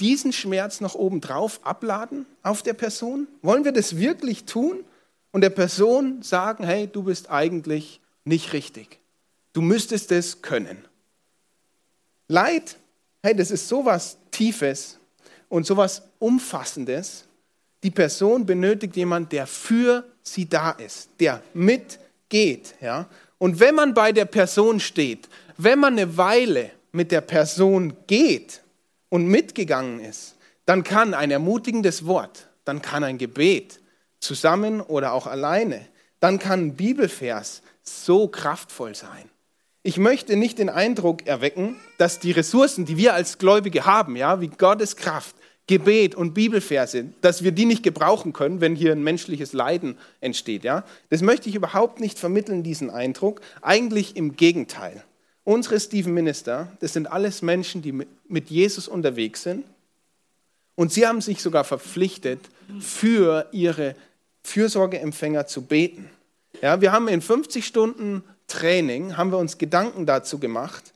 diesen 0.00 0.32
Schmerz 0.32 0.80
noch 0.80 0.94
obendrauf 0.94 1.60
abladen 1.64 2.24
auf 2.42 2.62
der 2.62 2.74
Person? 2.74 3.26
Wollen 3.42 3.64
wir 3.64 3.72
das 3.72 3.96
wirklich 3.96 4.44
tun 4.44 4.84
und 5.32 5.40
der 5.40 5.50
Person 5.50 6.22
sagen, 6.22 6.64
hey, 6.64 6.86
du 6.86 7.02
bist 7.02 7.30
eigentlich 7.30 8.00
nicht 8.24 8.52
richtig. 8.52 9.00
Du 9.52 9.60
müsstest 9.60 10.12
es 10.12 10.40
können. 10.40 10.78
Leid, 12.28 12.76
hey, 13.22 13.34
das 13.34 13.50
ist 13.50 13.68
sowas 13.68 14.18
Tiefes 14.30 14.97
und 15.48 15.66
sowas 15.66 16.02
Umfassendes. 16.18 17.24
Die 17.82 17.90
Person 17.90 18.44
benötigt 18.44 18.96
jemanden, 18.96 19.28
der 19.30 19.46
für 19.46 20.04
sie 20.22 20.48
da 20.48 20.72
ist, 20.72 21.10
der 21.20 21.42
mitgeht. 21.54 22.74
Ja? 22.80 23.08
Und 23.38 23.60
wenn 23.60 23.74
man 23.74 23.94
bei 23.94 24.12
der 24.12 24.24
Person 24.24 24.80
steht, 24.80 25.28
wenn 25.56 25.78
man 25.78 25.94
eine 25.94 26.16
Weile 26.16 26.70
mit 26.92 27.12
der 27.12 27.20
Person 27.20 27.96
geht 28.06 28.62
und 29.08 29.26
mitgegangen 29.26 30.00
ist, 30.00 30.36
dann 30.66 30.84
kann 30.84 31.14
ein 31.14 31.30
ermutigendes 31.30 32.06
Wort, 32.06 32.48
dann 32.64 32.82
kann 32.82 33.04
ein 33.04 33.18
Gebet, 33.18 33.80
zusammen 34.20 34.80
oder 34.80 35.12
auch 35.12 35.26
alleine, 35.26 35.86
dann 36.20 36.38
kann 36.38 36.66
ein 36.66 36.74
Bibelvers 36.74 37.62
so 37.82 38.28
kraftvoll 38.28 38.94
sein. 38.94 39.30
Ich 39.82 39.96
möchte 39.96 40.36
nicht 40.36 40.58
den 40.58 40.68
Eindruck 40.68 41.26
erwecken, 41.26 41.76
dass 41.96 42.18
die 42.18 42.32
Ressourcen, 42.32 42.84
die 42.84 42.96
wir 42.96 43.14
als 43.14 43.38
Gläubige 43.38 43.86
haben, 43.86 44.16
ja, 44.16 44.40
wie 44.40 44.48
Gottes 44.48 44.96
Kraft, 44.96 45.36
Gebet 45.68 46.14
und 46.14 46.34
Bibelverse, 46.34 47.04
dass 47.20 47.44
wir 47.44 47.52
die 47.52 47.66
nicht 47.66 47.82
gebrauchen 47.82 48.32
können, 48.32 48.60
wenn 48.60 48.74
hier 48.74 48.90
ein 48.90 49.04
menschliches 49.04 49.52
Leiden 49.52 49.96
entsteht. 50.20 50.64
Ja? 50.64 50.84
Das 51.10 51.22
möchte 51.22 51.48
ich 51.48 51.54
überhaupt 51.54 52.00
nicht 52.00 52.18
vermitteln, 52.18 52.62
diesen 52.62 52.90
Eindruck. 52.90 53.40
Eigentlich 53.62 54.16
im 54.16 54.34
Gegenteil. 54.34 55.04
Unsere 55.44 55.78
Stephen 55.78 56.14
Minister, 56.14 56.72
das 56.80 56.94
sind 56.94 57.10
alles 57.12 57.42
Menschen, 57.42 57.82
die 57.82 57.92
mit 57.92 58.50
Jesus 58.50 58.88
unterwegs 58.88 59.42
sind. 59.42 59.64
Und 60.74 60.92
sie 60.92 61.06
haben 61.06 61.20
sich 61.20 61.42
sogar 61.42 61.64
verpflichtet, 61.64 62.40
für 62.80 63.48
ihre 63.52 63.94
Fürsorgeempfänger 64.42 65.46
zu 65.46 65.62
beten. 65.62 66.08
Ja, 66.62 66.80
wir 66.80 66.92
haben 66.92 67.08
in 67.08 67.20
50 67.20 67.66
Stunden 67.66 68.22
Training, 68.46 69.16
haben 69.16 69.30
wir 69.30 69.38
uns 69.38 69.58
Gedanken 69.58 70.06
dazu 70.06 70.38
gemacht, 70.38 70.92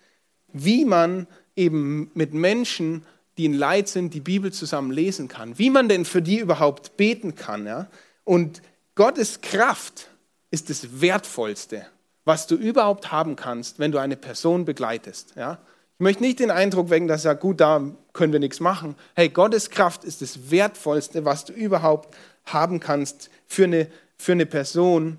wie 0.53 0.85
man 0.85 1.27
eben 1.57 2.11
mit 2.15 2.33
Menschen 2.33 3.05
die 3.39 3.47
in 3.47 3.55
Leid 3.55 3.89
sind, 3.89 4.15
die 4.15 4.21
Bibel 4.21 4.53
zusammen 4.53 4.91
lesen 4.91 5.29
kann. 5.29 5.59
Wie 5.59 5.71
man 5.71 5.89
denn 5.89 6.05
für 6.05 6.23
die 6.23 6.39
überhaupt 6.39 6.97
beten 6.97 7.35
kann. 7.35 7.67
Ja? 7.67 7.89
Und 8.25 8.63
Gottes 8.95 9.41
Kraft 9.41 10.09
ist 10.51 10.71
das 10.71 11.01
Wertvollste, 11.01 11.87
was 12.25 12.47
du 12.47 12.57
überhaupt 12.57 13.11
haben 13.11 13.37
kannst, 13.37 13.79
wenn 13.79 13.93
du 13.93 13.99
eine 13.99 14.17
Person 14.17 14.65
begleitest. 14.65 15.33
Ja? 15.37 15.59
Ich 15.99 16.03
möchte 16.03 16.23
nicht 16.23 16.41
den 16.41 16.51
Eindruck 16.51 16.91
wecken, 16.91 17.09
dass 17.09 17.25
ja 17.25 17.33
gut, 17.33 17.61
da 17.61 17.83
können 18.13 18.33
wir 18.33 18.41
nichts 18.41 18.61
machen. 18.61 18.97
Hey, 19.15 19.29
Gottes 19.29 19.71
Kraft 19.71 20.05
ist 20.05 20.21
das 20.21 20.51
Wertvollste, 20.51 21.25
was 21.25 21.45
du 21.45 21.53
überhaupt 21.53 22.17
haben 22.45 22.81
kannst 22.81 23.31
für 23.47 23.65
eine, 23.65 23.89
für 24.19 24.33
eine 24.33 24.47
Person, 24.47 25.19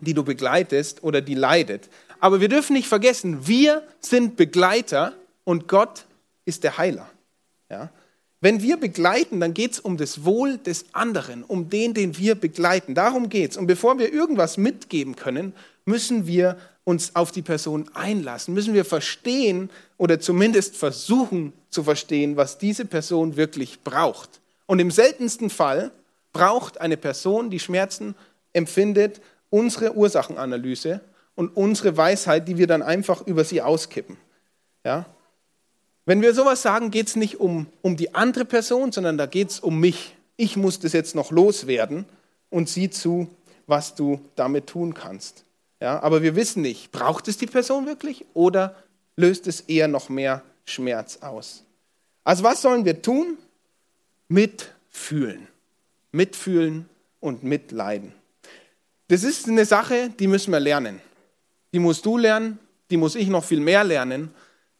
die 0.00 0.14
du 0.14 0.24
begleitest 0.24 1.04
oder 1.04 1.20
die 1.20 1.34
leidet. 1.34 1.88
Aber 2.20 2.40
wir 2.40 2.48
dürfen 2.48 2.72
nicht 2.72 2.88
vergessen, 2.88 3.46
wir 3.46 3.82
sind 4.00 4.36
Begleiter 4.36 5.12
und 5.44 5.68
Gott 5.68 6.06
ist 6.46 6.64
der 6.64 6.78
Heiler. 6.78 7.08
Ja? 7.70 7.90
Wenn 8.40 8.60
wir 8.60 8.76
begleiten, 8.76 9.40
dann 9.40 9.54
geht 9.54 9.72
es 9.72 9.80
um 9.80 9.96
das 9.96 10.24
Wohl 10.24 10.58
des 10.58 10.86
anderen, 10.92 11.44
um 11.44 11.70
den, 11.70 11.94
den 11.94 12.18
wir 12.18 12.34
begleiten. 12.34 12.94
Darum 12.94 13.30
geht 13.30 13.52
es. 13.52 13.56
Und 13.56 13.66
bevor 13.66 13.98
wir 13.98 14.12
irgendwas 14.12 14.58
mitgeben 14.58 15.16
können, 15.16 15.54
müssen 15.86 16.26
wir 16.26 16.58
uns 16.84 17.16
auf 17.16 17.32
die 17.32 17.40
Person 17.40 17.88
einlassen, 17.94 18.52
müssen 18.52 18.74
wir 18.74 18.84
verstehen 18.84 19.70
oder 19.96 20.20
zumindest 20.20 20.76
versuchen 20.76 21.54
zu 21.70 21.82
verstehen, 21.82 22.36
was 22.36 22.58
diese 22.58 22.84
Person 22.84 23.36
wirklich 23.36 23.82
braucht. 23.82 24.40
Und 24.66 24.78
im 24.78 24.90
seltensten 24.90 25.48
Fall 25.48 25.90
braucht 26.34 26.80
eine 26.80 26.98
Person, 26.98 27.48
die 27.48 27.60
Schmerzen 27.60 28.14
empfindet, 28.52 29.22
unsere 29.48 29.96
Ursachenanalyse 29.96 31.00
und 31.34 31.56
unsere 31.56 31.96
Weisheit, 31.96 32.46
die 32.46 32.58
wir 32.58 32.66
dann 32.66 32.82
einfach 32.82 33.26
über 33.26 33.44
sie 33.44 33.62
auskippen. 33.62 34.18
Ja? 34.84 35.06
Wenn 36.06 36.20
wir 36.20 36.34
sowas 36.34 36.62
sagen, 36.62 36.90
geht 36.90 37.08
es 37.08 37.16
nicht 37.16 37.40
um, 37.40 37.66
um 37.82 37.96
die 37.96 38.14
andere 38.14 38.44
Person, 38.44 38.92
sondern 38.92 39.16
da 39.16 39.26
geht 39.26 39.50
es 39.50 39.60
um 39.60 39.80
mich. 39.80 40.16
Ich 40.36 40.56
muss 40.56 40.78
das 40.78 40.92
jetzt 40.92 41.14
noch 41.14 41.30
loswerden 41.30 42.04
und 42.50 42.68
sieh 42.68 42.90
zu, 42.90 43.28
was 43.66 43.94
du 43.94 44.20
damit 44.36 44.66
tun 44.66 44.94
kannst. 44.94 45.44
Ja, 45.80 46.02
aber 46.02 46.22
wir 46.22 46.36
wissen 46.36 46.62
nicht, 46.62 46.92
braucht 46.92 47.28
es 47.28 47.38
die 47.38 47.46
Person 47.46 47.86
wirklich 47.86 48.24
oder 48.34 48.74
löst 49.16 49.46
es 49.46 49.60
eher 49.62 49.88
noch 49.88 50.08
mehr 50.08 50.42
Schmerz 50.64 51.18
aus? 51.20 51.64
Also 52.22 52.42
was 52.42 52.62
sollen 52.62 52.84
wir 52.84 53.00
tun? 53.02 53.38
Mitfühlen. 54.28 55.46
Mitfühlen 56.12 56.88
und 57.20 57.42
mitleiden. 57.42 58.12
Das 59.08 59.22
ist 59.24 59.48
eine 59.48 59.64
Sache, 59.64 60.10
die 60.18 60.26
müssen 60.26 60.52
wir 60.52 60.60
lernen. 60.60 61.00
Die 61.72 61.78
musst 61.78 62.06
du 62.06 62.16
lernen, 62.16 62.58
die 62.90 62.96
muss 62.96 63.14
ich 63.14 63.28
noch 63.28 63.44
viel 63.44 63.60
mehr 63.60 63.84
lernen. 63.84 64.30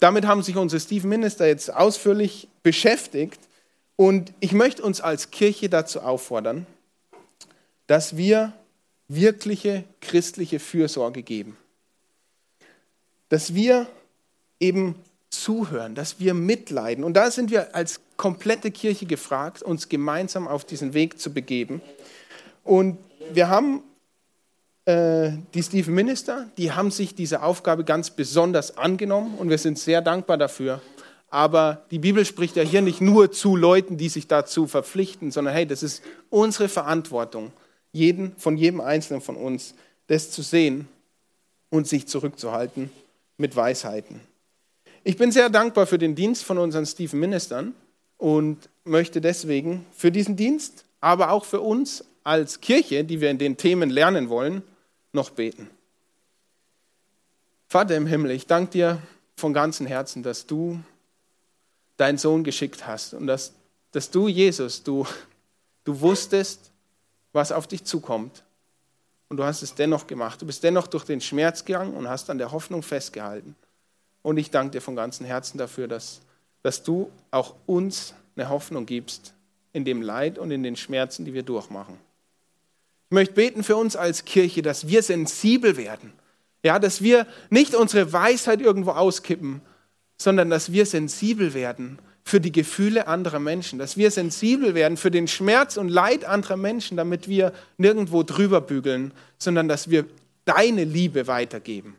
Damit 0.01 0.27
haben 0.27 0.43
sich 0.43 0.57
unsere 0.57 0.81
Steve 0.81 1.07
Minister 1.07 1.47
jetzt 1.47 1.73
ausführlich 1.73 2.49
beschäftigt. 2.63 3.41
Und 3.97 4.33
ich 4.41 4.53
möchte 4.53 4.83
uns 4.83 5.01
als 5.01 5.31
Kirche 5.31 5.69
dazu 5.69 6.01
auffordern, 6.01 6.67
dass 7.87 8.17
wir 8.17 8.53
wirkliche 9.09 9.85
christliche 10.01 10.59
Fürsorge 10.59 11.23
geben. 11.23 11.57
Dass 13.29 13.55
wir 13.55 13.87
eben 14.61 14.97
zuhören, 15.31 15.95
dass 15.95 16.21
wir 16.21 16.35
mitleiden. 16.35 17.05
Und 17.05 17.15
da 17.15 17.31
sind 17.31 17.51
wir 17.51 17.75
als 17.75 18.01
komplette 18.17 18.71
Kirche 18.71 19.07
gefragt, 19.07 19.63
uns 19.63 19.89
gemeinsam 19.89 20.49
auf 20.49 20.65
diesen 20.65 20.95
Weg 20.95 21.19
zu 21.19 21.33
begeben. 21.33 21.83
Und 22.63 22.99
wir 23.33 23.49
haben 23.49 23.83
die 24.87 25.63
Stephen 25.63 25.95
Minister, 25.95 26.51
die 26.59 26.73
haben 26.73 26.91
sich 26.91 27.15
diese 27.15 27.43
Aufgabe 27.43 27.85
ganz 27.85 28.11
besonders 28.11 28.77
angenommen 28.77 29.39
und 29.39 29.49
wir 29.49 29.57
sind 29.57 29.79
sehr 29.79 30.03
dankbar 30.03 30.37
dafür. 30.37 30.83
Aber 31.31 31.85
die 31.91 31.99
Bibel 31.99 32.25
spricht 32.25 32.55
ja 32.55 32.63
hier 32.63 32.83
nicht 32.83 33.01
nur 33.01 33.33
zu 33.33 33.57
Leuten, 33.57 33.97
die 33.97 34.09
sich 34.09 34.29
dazu 34.29 34.67
verpflichten, 34.67 35.31
sondern 35.31 35.55
hey, 35.55 35.67
das 35.67 35.83
ist 35.83 36.03
unsere 36.31 36.69
Verantwortung, 36.69 37.51
jeden, 37.93 38.37
von 38.37 38.57
jedem 38.57 38.81
Einzelnen 38.81 39.23
von 39.23 39.37
uns, 39.37 39.75
das 40.07 40.31
zu 40.31 40.43
sehen 40.43 40.87
und 41.71 41.89
sich 41.89 42.07
zurückzuhalten 42.07 42.91
mit 43.39 43.57
Weisheiten. 43.57 44.21
Ich 45.03 45.17
bin 45.17 45.33
sehr 45.33 45.51
dankbar 45.51 45.87
für 45.87 45.99
den 45.99 46.15
Dienst 46.15 46.45
von 46.45 46.59
unseren 46.59 46.87
Stephen 46.87 47.21
Ministern 47.21 47.75
und 48.17 48.69
möchte 48.85 49.21
deswegen 49.21 49.85
für 49.93 50.13
diesen 50.13 50.37
Dienst, 50.37 50.85
aber 51.01 51.31
auch 51.31 51.45
für 51.45 51.61
uns 51.61 52.05
als 52.23 52.61
Kirche, 52.61 53.03
die 53.03 53.21
wir 53.21 53.31
in 53.31 53.39
den 53.39 53.57
Themen 53.57 53.91
lernen 53.91 54.29
wollen, 54.29 54.63
noch 55.15 55.31
beten. 55.31 55.71
Vater 57.69 57.97
im 57.97 58.07
Himmel, 58.07 58.31
ich 58.33 58.47
danke 58.47 58.73
dir 58.73 59.03
von 59.37 59.53
ganzem 59.53 59.87
Herzen, 59.87 60.23
dass 60.23 60.47
du 60.47 60.81
deinen 61.97 62.19
Sohn 62.19 62.45
geschickt 62.45 62.87
hast 62.87 63.15
und 63.15 63.27
dass, 63.27 63.53
dass 63.93 64.11
du, 64.11 64.29
Jesus, 64.29 64.83
du, 64.83 65.07
du 65.85 66.01
wusstest, 66.01 66.71
was 67.33 67.53
auf 67.53 67.67
dich 67.67 67.85
zukommt. 67.85 68.45
Und 69.29 69.39
du 69.39 69.45
hast 69.45 69.63
es 69.63 69.75
dennoch 69.75 70.07
gemacht. 70.07 70.41
Du 70.41 70.47
bist 70.47 70.63
dennoch 70.63 70.87
durch 70.87 71.05
den 71.05 71.21
Schmerz 71.21 71.65
gegangen 71.65 71.95
und 71.95 72.09
hast 72.09 72.31
an 72.31 72.39
der 72.39 72.53
Hoffnung 72.53 72.83
festgehalten. 72.83 73.57
Und 74.23 74.37
ich 74.37 74.51
danke 74.51 74.73
dir 74.73 74.81
von 74.81 74.95
ganzem 74.95 75.27
Herzen 75.27 75.59
dafür, 75.59 75.89
dass, 75.89 76.21
dass 76.63 76.83
du 76.83 77.11
auch 77.31 77.55
uns 77.67 78.15
eine 78.37 78.49
Hoffnung 78.49 78.87
gibst 78.87 79.35
in 79.73 79.85
dem 79.85 80.03
Leid 80.03 80.39
und 80.39 80.51
in 80.51 80.63
den 80.63 80.77
Schmerzen, 80.77 81.25
die 81.25 81.35
wir 81.35 81.43
durchmachen. 81.43 81.99
Ich 83.09 83.15
möchte 83.15 83.35
beten 83.35 83.63
für 83.63 83.77
uns 83.77 83.97
als 83.97 84.25
Kirche, 84.25 84.63
dass 84.63 84.89
wir 84.89 85.03
sensibel 85.03 85.77
werden. 85.77 86.13
Ja, 86.65 86.79
dass 86.79 87.03
wir 87.03 87.27
nicht 87.51 87.75
unsere 87.75 88.13
Weisheit 88.13 88.61
irgendwo 88.63 88.93
auskippen, 88.93 89.61
sondern 90.17 90.49
dass 90.49 90.73
wir 90.73 90.87
sensibel 90.87 91.53
werden 91.53 91.99
für 92.25 92.41
die 92.41 92.53
Gefühle 92.53 93.07
anderer 93.07 93.39
Menschen, 93.39 93.79
dass 93.79 93.99
wir 93.99 94.11
sensibel 94.11 94.75
werden 94.75 94.97
für 94.97 95.11
den 95.11 95.29
Schmerz 95.29 95.77
und 95.77 95.91
Leid 95.91 96.25
anderer 96.25 96.57
Menschen, 96.57 96.97
damit 96.97 97.29
wir 97.29 97.53
nirgendwo 97.77 98.23
drüber 98.23 98.63
bügeln, 98.63 99.13
sondern 99.39 99.69
dass 99.69 99.91
wir 99.91 100.07
deine 100.47 100.85
Liebe 100.85 101.27
weitergeben. 101.27 101.97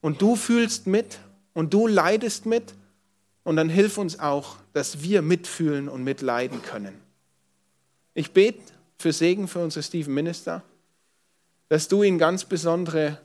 Und 0.00 0.20
du 0.20 0.34
fühlst 0.34 0.88
mit 0.88 1.20
und 1.54 1.72
du 1.72 1.86
leidest 1.86 2.46
mit 2.46 2.74
und 3.44 3.56
dann 3.56 3.68
hilf 3.68 3.98
uns 3.98 4.18
auch, 4.18 4.56
dass 4.72 5.02
wir 5.02 5.22
mitfühlen 5.22 5.88
und 5.88 6.02
mitleiden 6.02 6.62
können. 6.62 6.94
Ich 8.14 8.32
bete 8.32 8.60
für 9.00 9.12
Segen 9.12 9.48
für 9.48 9.60
unsere 9.60 9.82
Stephen 9.82 10.14
Minister, 10.14 10.62
dass 11.68 11.88
du 11.88 12.02
ihnen 12.02 12.18
ganz 12.18 12.44
besondere, 12.44 13.18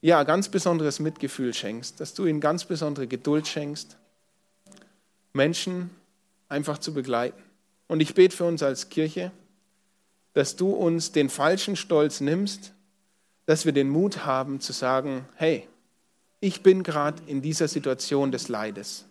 ja, 0.00 0.22
ganz 0.24 0.48
besonderes 0.48 0.98
Mitgefühl 0.98 1.54
schenkst, 1.54 2.00
dass 2.00 2.14
du 2.14 2.26
ihnen 2.26 2.40
ganz 2.40 2.64
besondere 2.64 3.06
Geduld 3.06 3.48
schenkst, 3.48 3.96
Menschen 5.32 5.90
einfach 6.48 6.78
zu 6.78 6.92
begleiten. 6.92 7.42
Und 7.88 8.00
ich 8.00 8.14
bete 8.14 8.36
für 8.36 8.44
uns 8.44 8.62
als 8.62 8.88
Kirche, 8.88 9.30
dass 10.34 10.56
du 10.56 10.70
uns 10.70 11.12
den 11.12 11.30
falschen 11.30 11.76
Stolz 11.76 12.20
nimmst, 12.20 12.72
dass 13.46 13.64
wir 13.64 13.72
den 13.72 13.88
Mut 13.88 14.26
haben 14.26 14.60
zu 14.60 14.72
sagen, 14.72 15.26
hey, 15.36 15.66
ich 16.40 16.62
bin 16.62 16.82
gerade 16.82 17.22
in 17.26 17.40
dieser 17.40 17.68
Situation 17.68 18.32
des 18.32 18.48
Leides. 18.48 19.06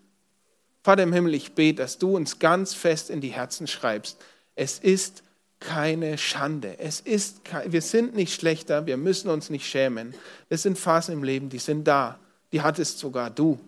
Vater 0.84 1.02
im 1.02 1.13
Himmel, 1.13 1.34
ich 1.34 1.54
bete, 1.54 1.82
dass 1.82 1.98
du 1.98 2.15
uns 2.15 2.38
ganz 2.38 2.76
fest 2.76 3.10
in 3.10 3.22
die 3.22 3.30
Herzen 3.30 3.65
schreibst. 3.65 4.18
Es 4.56 4.78
ist 4.78 5.24
keine 5.60 6.18
Schande. 6.18 6.80
Es 6.80 7.00
ist, 7.00 7.41
wir 7.65 7.82
sind 7.82 8.15
nicht 8.15 8.34
schlechter, 8.34 8.86
wir 8.86 8.98
müssen 8.98 9.30
uns 9.30 9.50
nicht 9.50 9.68
schämen. 9.68 10.13
Es 10.50 10.63
sind 10.63 10.78
Phasen 10.78 11.13
im 11.13 11.24
Leben, 11.24 11.50
die 11.50 11.60
sind 11.60 11.86
da. 11.86 12.20
Die 12.52 12.62
hattest 12.62 13.00
sogar 13.00 13.30
du. 13.30 13.60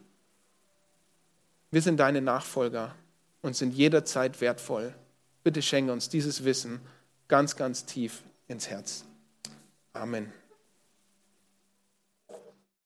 Wir 1.71 1.81
sind 1.81 1.97
deine 1.97 2.21
Nachfolger 2.21 2.95
und 3.41 3.55
sind 3.55 3.73
jederzeit 3.73 4.39
wertvoll. 4.41 4.93
Bitte 5.43 5.61
schenke 5.61 5.91
uns 5.91 6.09
dieses 6.09 6.43
Wissen 6.43 6.79
ganz, 7.27 7.55
ganz 7.55 7.85
tief 7.85 8.21
ins 8.47 8.67
Herz. 8.69 9.03
Amen. 9.93 10.31